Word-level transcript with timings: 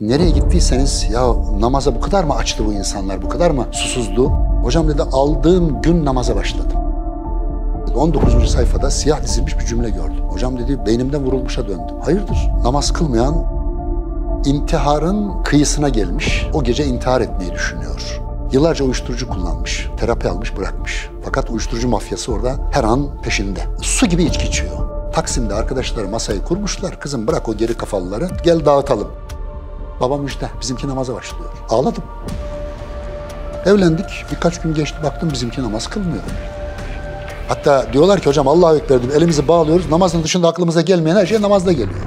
Nereye 0.00 0.30
gittiyseniz 0.30 1.06
ya 1.12 1.34
namaza 1.60 1.94
bu 1.94 2.00
kadar 2.00 2.24
mı 2.24 2.34
açtı 2.34 2.66
bu 2.66 2.72
insanlar, 2.72 3.22
bu 3.22 3.28
kadar 3.28 3.50
mı 3.50 3.66
susuzdu? 3.72 4.28
Hocam 4.62 4.88
dedi 4.88 5.02
aldığım 5.02 5.82
gün 5.82 6.04
namaza 6.04 6.36
başladım. 6.36 6.78
19. 7.96 8.50
sayfada 8.50 8.90
siyah 8.90 9.22
dizilmiş 9.22 9.58
bir 9.58 9.64
cümle 9.64 9.90
gördüm. 9.90 10.24
Hocam 10.28 10.58
dedi 10.58 10.86
beynimden 10.86 11.24
vurulmuşa 11.24 11.68
döndüm. 11.68 12.00
Hayırdır? 12.04 12.50
Namaz 12.64 12.92
kılmayan 12.92 13.44
intiharın 14.44 15.42
kıyısına 15.42 15.88
gelmiş. 15.88 16.46
O 16.54 16.62
gece 16.64 16.84
intihar 16.86 17.20
etmeyi 17.20 17.52
düşünüyor. 17.52 18.20
Yıllarca 18.52 18.84
uyuşturucu 18.84 19.28
kullanmış, 19.28 19.90
terapi 20.00 20.28
almış, 20.28 20.56
bırakmış. 20.56 21.10
Fakat 21.24 21.50
uyuşturucu 21.50 21.88
mafyası 21.88 22.32
orada 22.32 22.54
her 22.72 22.84
an 22.84 23.22
peşinde. 23.22 23.60
Su 23.82 24.06
gibi 24.06 24.24
içki 24.24 24.46
içiyor. 24.46 25.12
Taksim'de 25.12 25.54
arkadaşları 25.54 26.08
masayı 26.08 26.42
kurmuşlar. 26.42 27.00
Kızım 27.00 27.26
bırak 27.26 27.48
o 27.48 27.56
geri 27.56 27.74
kafalıları, 27.74 28.28
gel 28.44 28.64
dağıtalım. 28.64 29.08
Baba 30.00 30.16
müjde, 30.16 30.48
bizimki 30.60 30.88
namaza 30.88 31.14
başlıyor. 31.14 31.50
Ağladım. 31.68 32.04
Evlendik, 33.66 34.24
birkaç 34.30 34.60
gün 34.60 34.74
geçti 34.74 34.96
baktım 35.02 35.30
bizimki 35.32 35.62
namaz 35.62 35.86
kılmıyor. 35.86 36.22
Hatta 37.48 37.92
diyorlar 37.92 38.20
ki 38.20 38.26
hocam 38.26 38.48
Allah'a 38.48 38.76
Ekber 38.76 39.02
diyor, 39.02 39.14
elimizi 39.14 39.48
bağlıyoruz. 39.48 39.90
Namazın 39.90 40.22
dışında 40.22 40.48
aklımıza 40.48 40.80
gelmeyen 40.80 41.16
her 41.16 41.26
şey 41.26 41.42
namazda 41.42 41.72
geliyor. 41.72 42.00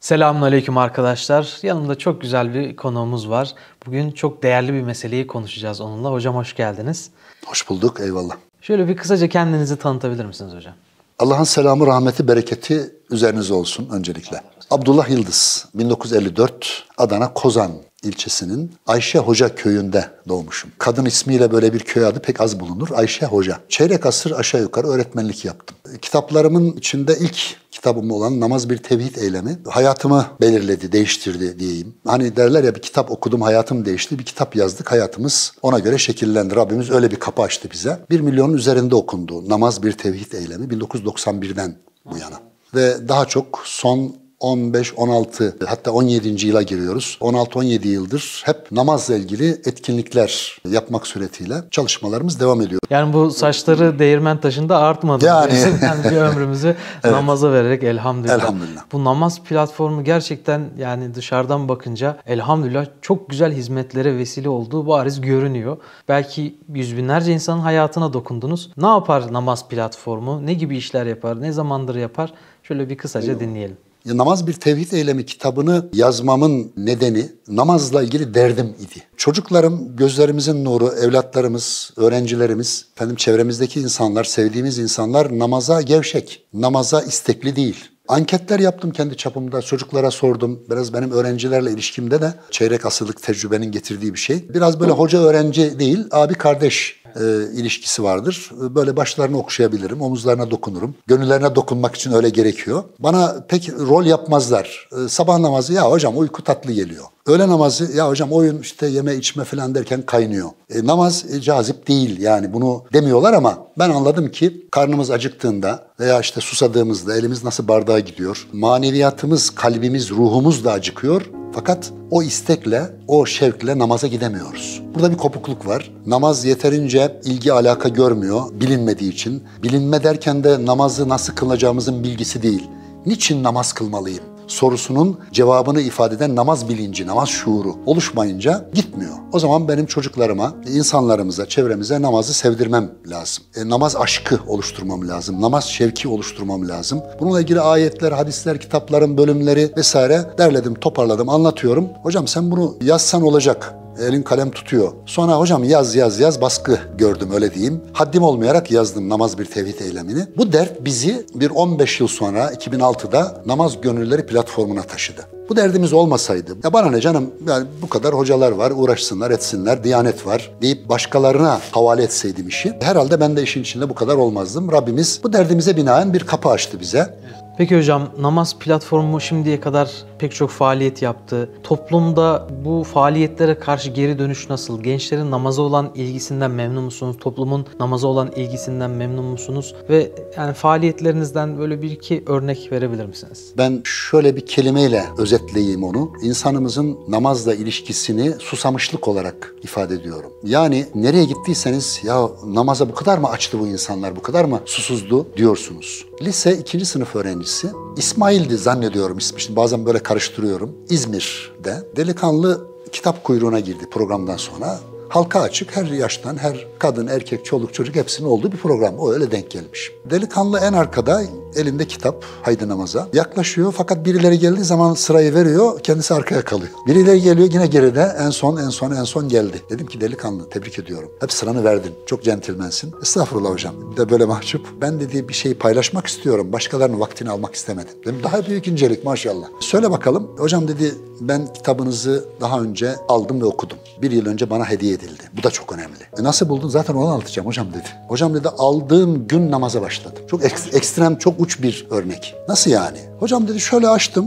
Selamünaleyküm 0.00 0.78
arkadaşlar. 0.78 1.58
Yanımda 1.62 1.98
çok 1.98 2.20
güzel 2.20 2.54
bir 2.54 2.76
konuğumuz 2.76 3.30
var. 3.30 3.54
Bugün 3.86 4.10
çok 4.10 4.42
değerli 4.42 4.72
bir 4.72 4.82
meseleyi 4.82 5.26
konuşacağız 5.26 5.80
onunla. 5.80 6.12
Hocam 6.12 6.34
hoş 6.34 6.56
geldiniz. 6.56 7.10
Hoş 7.46 7.68
bulduk, 7.68 8.00
eyvallah. 8.00 8.34
Şöyle 8.62 8.88
bir 8.88 8.96
kısaca 8.96 9.28
kendinizi 9.28 9.76
tanıtabilir 9.76 10.24
misiniz 10.24 10.54
hocam? 10.54 10.74
Allah'ın 11.18 11.44
selamı, 11.44 11.86
rahmeti, 11.86 12.28
bereketi 12.28 12.90
üzerinize 13.10 13.54
olsun 13.54 13.88
öncelikle. 13.92 14.40
Abdullah 14.70 15.10
Yıldız, 15.10 15.68
1954 15.74 16.84
Adana 16.98 17.32
Kozan 17.34 17.72
ilçesinin 18.02 18.72
Ayşe 18.86 19.18
Hoca 19.18 19.54
köyünde 19.54 20.10
doğmuşum. 20.28 20.70
Kadın 20.78 21.04
ismiyle 21.04 21.52
böyle 21.52 21.72
bir 21.72 21.80
köy 21.80 22.06
adı 22.06 22.20
pek 22.20 22.40
az 22.40 22.60
bulunur. 22.60 22.88
Ayşe 22.94 23.26
Hoca. 23.26 23.58
Çeyrek 23.68 24.06
asır 24.06 24.30
aşağı 24.30 24.60
yukarı 24.60 24.86
öğretmenlik 24.86 25.44
yaptım. 25.44 25.76
Kitaplarımın 26.02 26.72
içinde 26.72 27.18
ilk 27.20 27.56
kitabım 27.70 28.10
olan 28.10 28.40
Namaz 28.40 28.70
Bir 28.70 28.76
Tevhid 28.76 29.16
Eylemi 29.16 29.58
hayatımı 29.68 30.26
belirledi, 30.40 30.92
değiştirdi 30.92 31.58
diyeyim. 31.58 31.94
Hani 32.06 32.36
derler 32.36 32.64
ya 32.64 32.74
bir 32.74 32.82
kitap 32.82 33.10
okudum 33.10 33.42
hayatım 33.42 33.84
değişti, 33.84 34.18
bir 34.18 34.24
kitap 34.24 34.56
yazdık 34.56 34.92
hayatımız 34.92 35.52
ona 35.62 35.78
göre 35.78 35.98
şekillendi. 35.98 36.56
Rabbimiz 36.56 36.90
öyle 36.90 37.10
bir 37.10 37.16
kapı 37.16 37.42
açtı 37.42 37.68
bize. 37.72 37.98
Bir 38.10 38.20
milyonun 38.20 38.54
üzerinde 38.54 38.94
okundu 38.94 39.48
Namaz 39.48 39.82
Bir 39.82 39.92
Tevhid 39.92 40.32
Eylemi 40.32 40.66
1991'den 40.66 41.76
bu 42.04 42.18
yana. 42.18 42.40
Ve 42.74 43.08
daha 43.08 43.24
çok 43.24 43.62
son 43.64 44.21
15, 44.42 44.92
16 44.96 45.56
hatta 45.66 45.90
17. 45.92 46.46
yıla 46.46 46.62
giriyoruz. 46.62 47.18
16-17 47.20 47.88
yıldır 47.88 48.42
hep 48.46 48.72
namazla 48.72 49.14
ilgili 49.16 49.48
etkinlikler 49.48 50.58
yapmak 50.68 51.06
suretiyle 51.06 51.54
çalışmalarımız 51.70 52.40
devam 52.40 52.60
ediyor. 52.60 52.80
Yani 52.90 53.12
bu 53.12 53.30
saçları 53.30 53.98
değirmen 53.98 54.40
taşında 54.40 54.78
artmadı. 54.78 55.24
Yani. 55.24 55.52
yani 55.82 56.04
bir 56.04 56.16
ömrümüzü 56.16 56.76
namaza 57.04 57.52
vererek 57.52 57.82
elhamdülillah. 57.82 58.34
Elhamdülillah. 58.34 58.82
Bu 58.92 59.04
namaz 59.04 59.40
platformu 59.40 60.04
gerçekten 60.04 60.70
yani 60.78 61.14
dışarıdan 61.14 61.68
bakınca 61.68 62.16
elhamdülillah 62.26 62.86
çok 63.02 63.30
güzel 63.30 63.52
hizmetlere 63.52 64.16
vesile 64.16 64.48
olduğu 64.48 64.86
bariz 64.86 65.20
görünüyor. 65.20 65.76
Belki 66.08 66.58
yüz 66.74 66.96
binlerce 66.96 67.32
insanın 67.32 67.60
hayatına 67.60 68.12
dokundunuz. 68.12 68.70
Ne 68.76 68.86
yapar 68.86 69.32
namaz 69.32 69.68
platformu? 69.68 70.46
Ne 70.46 70.54
gibi 70.54 70.76
işler 70.76 71.06
yapar? 71.06 71.40
Ne 71.40 71.52
zamandır 71.52 71.94
yapar? 71.94 72.32
Şöyle 72.62 72.88
bir 72.88 72.96
kısaca 72.96 73.40
dinleyelim. 73.40 73.76
Namaz 74.06 74.46
bir 74.46 74.52
tevhid 74.52 74.92
eylemi 74.92 75.26
kitabını 75.26 75.88
yazmamın 75.94 76.72
nedeni 76.76 77.32
namazla 77.48 78.02
ilgili 78.02 78.34
derdim 78.34 78.66
idi. 78.66 79.02
Çocuklarım, 79.16 79.96
gözlerimizin 79.96 80.64
nuru, 80.64 80.88
evlatlarımız, 80.88 81.92
öğrencilerimiz, 81.96 82.86
efendim 82.96 83.16
çevremizdeki 83.16 83.80
insanlar, 83.80 84.24
sevdiğimiz 84.24 84.78
insanlar 84.78 85.38
namaza 85.38 85.82
gevşek, 85.82 86.44
namaza 86.52 87.02
istekli 87.02 87.56
değil. 87.56 87.91
Anketler 88.08 88.58
yaptım 88.60 88.90
kendi 88.90 89.16
çapımda, 89.16 89.62
çocuklara 89.62 90.10
sordum. 90.10 90.60
Biraz 90.70 90.92
benim 90.92 91.10
öğrencilerle 91.10 91.70
ilişkimde 91.70 92.20
de 92.20 92.34
çeyrek 92.50 92.86
asırlık 92.86 93.22
tecrübenin 93.22 93.72
getirdiği 93.72 94.14
bir 94.14 94.18
şey. 94.18 94.48
Biraz 94.54 94.80
böyle 94.80 94.92
hoca 94.92 95.18
öğrenci 95.18 95.78
değil, 95.78 96.04
abi 96.10 96.34
kardeş 96.34 97.02
e, 97.16 97.22
ilişkisi 97.54 98.02
vardır. 98.02 98.50
Böyle 98.52 98.96
başlarını 98.96 99.38
okşayabilirim, 99.38 100.02
omuzlarına 100.02 100.50
dokunurum. 100.50 100.94
Gönüllerine 101.06 101.54
dokunmak 101.54 101.94
için 101.94 102.12
öyle 102.12 102.28
gerekiyor. 102.28 102.84
Bana 102.98 103.44
pek 103.48 103.68
rol 103.68 104.04
yapmazlar. 104.04 104.88
E, 105.04 105.08
sabah 105.08 105.38
namazı 105.38 105.72
ya 105.72 105.90
hocam 105.90 106.18
uyku 106.18 106.44
tatlı 106.44 106.72
geliyor. 106.72 107.04
Öğle 107.26 107.48
namazı 107.48 107.96
ya 107.96 108.08
hocam 108.08 108.32
oyun 108.32 108.58
işte 108.58 108.86
yeme 108.86 109.14
içme 109.14 109.44
falan 109.44 109.74
derken 109.74 110.02
kaynıyor. 110.02 110.50
E, 110.70 110.86
namaz 110.86 111.24
e, 111.34 111.40
cazip 111.40 111.88
değil 111.88 112.20
yani 112.20 112.52
bunu 112.52 112.84
demiyorlar 112.92 113.32
ama 113.32 113.58
ben 113.78 113.90
anladım 113.90 114.30
ki 114.30 114.66
karnımız 114.70 115.10
acıktığında 115.10 115.86
veya 116.00 116.20
işte 116.20 116.40
susadığımızda 116.40 117.16
elimiz 117.16 117.44
nasıl 117.44 117.68
bardağa 117.68 118.00
gidiyor. 118.00 118.48
Maneviyatımız, 118.52 119.50
kalbimiz, 119.50 120.10
ruhumuz 120.10 120.64
da 120.64 120.72
acıkıyor. 120.72 121.30
Fakat 121.54 121.92
o 122.10 122.22
istekle, 122.22 122.90
o 123.08 123.26
şevkle 123.26 123.78
namaza 123.78 124.06
gidemiyoruz. 124.06 124.82
Burada 124.94 125.12
bir 125.12 125.16
kopukluk 125.16 125.66
var. 125.66 125.90
Namaz 126.06 126.44
yeterince 126.44 127.20
ilgi 127.24 127.52
alaka 127.52 127.88
görmüyor 127.88 128.42
bilinmediği 128.52 129.12
için. 129.12 129.42
Bilinme 129.62 130.04
derken 130.04 130.44
de 130.44 130.66
namazı 130.66 131.08
nasıl 131.08 131.34
kılacağımızın 131.34 132.04
bilgisi 132.04 132.42
değil. 132.42 132.68
Niçin 133.06 133.42
namaz 133.42 133.72
kılmalıyım? 133.72 134.31
Sorusunun 134.46 135.18
cevabını 135.32 135.80
ifade 135.80 136.14
eden 136.14 136.36
namaz 136.36 136.68
bilinci, 136.68 137.06
namaz 137.06 137.28
şuuru 137.28 137.76
oluşmayınca 137.86 138.68
gitmiyor. 138.74 139.12
O 139.32 139.38
zaman 139.38 139.68
benim 139.68 139.86
çocuklarıma, 139.86 140.54
insanlarımıza, 140.68 141.46
çevremize 141.46 142.02
namazı 142.02 142.34
sevdirmem 142.34 142.90
lazım. 143.06 143.44
E, 143.56 143.68
namaz 143.68 143.96
aşkı 143.96 144.40
oluşturmam 144.46 145.08
lazım. 145.08 145.40
Namaz 145.40 145.64
şevki 145.64 146.08
oluşturmam 146.08 146.68
lazım. 146.68 147.02
Bununla 147.20 147.40
ilgili 147.40 147.60
ayetler, 147.60 148.12
hadisler, 148.12 148.60
kitapların 148.60 149.18
bölümleri 149.18 149.72
vesaire 149.76 150.26
derledim, 150.38 150.74
toparladım, 150.74 151.28
anlatıyorum. 151.28 151.88
Hocam 152.02 152.28
sen 152.28 152.50
bunu 152.50 152.76
yazsan 152.82 153.22
olacak. 153.22 153.81
Elin 154.00 154.22
kalem 154.22 154.50
tutuyor. 154.50 154.92
Sonra 155.06 155.38
hocam 155.38 155.64
yaz 155.64 155.94
yaz 155.94 156.20
yaz 156.20 156.40
baskı 156.40 156.78
gördüm 156.98 157.28
öyle 157.34 157.54
diyeyim. 157.54 157.80
Haddim 157.92 158.22
olmayarak 158.22 158.70
yazdım 158.70 159.08
namaz 159.08 159.38
bir 159.38 159.44
tevhid 159.44 159.80
eylemini. 159.80 160.26
Bu 160.36 160.52
dert 160.52 160.84
bizi 160.84 161.26
bir 161.34 161.50
15 161.50 162.00
yıl 162.00 162.08
sonra 162.08 162.52
2006'da 162.52 163.42
namaz 163.46 163.80
gönülleri 163.80 164.26
platformuna 164.26 164.82
taşıdı. 164.82 165.22
Bu 165.48 165.56
derdimiz 165.56 165.92
olmasaydı, 165.92 166.56
ya 166.64 166.72
bana 166.72 166.90
ne 166.90 167.00
canım 167.00 167.30
yani 167.48 167.66
bu 167.82 167.88
kadar 167.88 168.14
hocalar 168.14 168.52
var 168.52 168.72
uğraşsınlar 168.76 169.30
etsinler, 169.30 169.84
diyanet 169.84 170.26
var 170.26 170.50
deyip 170.62 170.88
başkalarına 170.88 171.60
havale 171.72 172.02
etseydim 172.02 172.48
işi 172.48 172.72
herhalde 172.80 173.20
ben 173.20 173.36
de 173.36 173.42
işin 173.42 173.62
içinde 173.62 173.88
bu 173.88 173.94
kadar 173.94 174.16
olmazdım. 174.16 174.72
Rabbimiz 174.72 175.20
bu 175.22 175.32
derdimize 175.32 175.76
binaen 175.76 176.14
bir 176.14 176.20
kapı 176.20 176.48
açtı 176.48 176.80
bize. 176.80 177.14
Peki 177.58 177.76
hocam 177.76 178.08
namaz 178.18 178.58
platformu 178.58 179.20
şimdiye 179.20 179.60
kadar 179.60 179.90
pek 180.18 180.34
çok 180.34 180.50
faaliyet 180.50 181.02
yaptı. 181.02 181.50
Toplumda 181.62 182.48
bu 182.64 182.84
faaliyetlere 182.84 183.58
karşı 183.58 183.90
geri 183.90 184.18
dönüş 184.18 184.50
nasıl? 184.50 184.82
Gençlerin 184.82 185.30
namaza 185.30 185.62
olan 185.62 185.90
ilgisinden 185.94 186.50
memnun 186.50 186.84
musunuz? 186.84 187.16
Toplumun 187.20 187.66
namaza 187.80 188.08
olan 188.08 188.32
ilgisinden 188.36 188.90
memnun 188.90 189.24
musunuz? 189.24 189.74
Ve 189.88 190.12
yani 190.36 190.54
faaliyetlerinizden 190.54 191.58
böyle 191.58 191.82
bir 191.82 191.90
iki 191.90 192.22
örnek 192.26 192.72
verebilir 192.72 193.06
misiniz? 193.06 193.52
Ben 193.58 193.80
şöyle 193.84 194.36
bir 194.36 194.46
kelimeyle 194.46 195.04
özetleyeyim 195.18 195.84
onu. 195.84 196.12
İnsanımızın 196.22 196.98
namazla 197.08 197.54
ilişkisini 197.54 198.32
susamışlık 198.38 199.08
olarak 199.08 199.54
ifade 199.62 199.94
ediyorum. 199.94 200.32
Yani 200.44 200.86
nereye 200.94 201.24
gittiyseniz 201.24 202.00
ya 202.04 202.28
namaza 202.46 202.88
bu 202.88 202.94
kadar 202.94 203.18
mı 203.18 203.28
açtı 203.28 203.60
bu 203.60 203.66
insanlar, 203.66 204.16
bu 204.16 204.22
kadar 204.22 204.44
mı 204.44 204.60
susuzdu 204.64 205.26
diyorsunuz. 205.36 206.04
Lise 206.22 206.58
ikinci 206.58 206.86
sınıf 206.86 207.16
öğrencisi 207.42 207.72
İsmail'di 207.96 208.58
zannediyorum 208.58 209.18
ismi. 209.18 209.40
Şimdi 209.40 209.56
bazen 209.56 209.86
böyle 209.86 209.98
karıştırıyorum. 209.98 210.76
İzmir'de 210.88 211.88
delikanlı 211.96 212.66
kitap 212.92 213.24
kuyruğuna 213.24 213.60
girdi 213.60 213.90
programdan 213.90 214.36
sonra. 214.36 214.80
Halka 215.12 215.40
açık 215.40 215.76
her 215.76 215.84
yaştan, 215.84 216.36
her 216.36 216.66
kadın, 216.78 217.06
erkek, 217.06 217.44
çoluk, 217.44 217.74
çocuk 217.74 217.96
hepsinin 217.96 218.28
olduğu 218.28 218.52
bir 218.52 218.56
program. 218.56 218.98
O 218.98 219.12
öyle 219.12 219.30
denk 219.30 219.50
gelmiş. 219.50 219.92
Delikanlı 220.10 220.58
en 220.58 220.72
arkada 220.72 221.22
elinde 221.56 221.86
kitap, 221.86 222.24
haydi 222.42 222.68
namaza. 222.68 223.08
Yaklaşıyor 223.12 223.74
fakat 223.76 224.04
birileri 224.04 224.38
geldiği 224.38 224.64
zaman 224.64 224.94
sırayı 224.94 225.34
veriyor, 225.34 225.80
kendisi 225.80 226.14
arkaya 226.14 226.42
kalıyor. 226.42 226.70
Birileri 226.86 227.22
geliyor 227.22 227.48
yine 227.52 227.66
geride, 227.66 228.16
en 228.18 228.30
son, 228.30 228.56
en 228.56 228.68
son, 228.68 228.90
en 228.90 229.04
son 229.04 229.28
geldi. 229.28 229.62
Dedim 229.70 229.86
ki 229.86 230.00
delikanlı, 230.00 230.50
tebrik 230.50 230.78
ediyorum. 230.78 231.10
Hep 231.20 231.32
sıranı 231.32 231.64
verdin, 231.64 231.92
çok 232.06 232.22
centilmensin. 232.22 232.94
Estağfurullah 233.02 233.50
hocam. 233.50 233.74
Bir 233.92 233.96
de 233.96 234.10
böyle 234.10 234.24
mahcup. 234.24 234.66
Ben 234.80 235.00
dediği 235.00 235.28
bir 235.28 235.34
şeyi 235.34 235.54
paylaşmak 235.54 236.06
istiyorum, 236.06 236.52
başkalarının 236.52 237.00
vaktini 237.00 237.30
almak 237.30 237.54
istemedim. 237.54 237.94
Dedim 238.04 238.20
daha 238.22 238.46
büyük 238.46 238.68
incelik 238.68 239.04
maşallah. 239.04 239.46
Söyle 239.60 239.90
bakalım. 239.90 240.30
Hocam 240.38 240.68
dedi 240.68 240.94
ben 241.20 241.52
kitabınızı 241.52 242.24
daha 242.40 242.60
önce 242.60 242.94
aldım 243.08 243.40
ve 243.40 243.44
okudum. 243.44 243.78
Bir 244.02 244.10
yıl 244.10 244.26
önce 244.26 244.50
bana 244.50 244.70
hediye 244.70 244.94
edildi. 244.94 245.01
Bu 245.38 245.42
da 245.42 245.50
çok 245.50 245.72
önemli. 245.72 245.98
E 246.18 246.22
nasıl 246.22 246.48
buldun? 246.48 246.68
Zaten 246.68 246.94
onu 246.94 247.06
anlatacağım 247.08 247.46
hocam 247.48 247.70
dedi. 247.70 247.88
Hocam 248.08 248.34
dedi 248.34 248.48
aldığım 248.48 249.28
gün 249.28 249.50
namaza 249.50 249.82
başladım. 249.82 250.22
Çok 250.30 250.44
ek- 250.44 250.56
ekstrem, 250.72 251.16
çok 251.18 251.40
uç 251.40 251.62
bir 251.62 251.86
örnek. 251.90 252.34
Nasıl 252.48 252.70
yani? 252.70 252.98
Hocam 253.20 253.48
dedi 253.48 253.60
şöyle 253.60 253.88
açtım. 253.88 254.26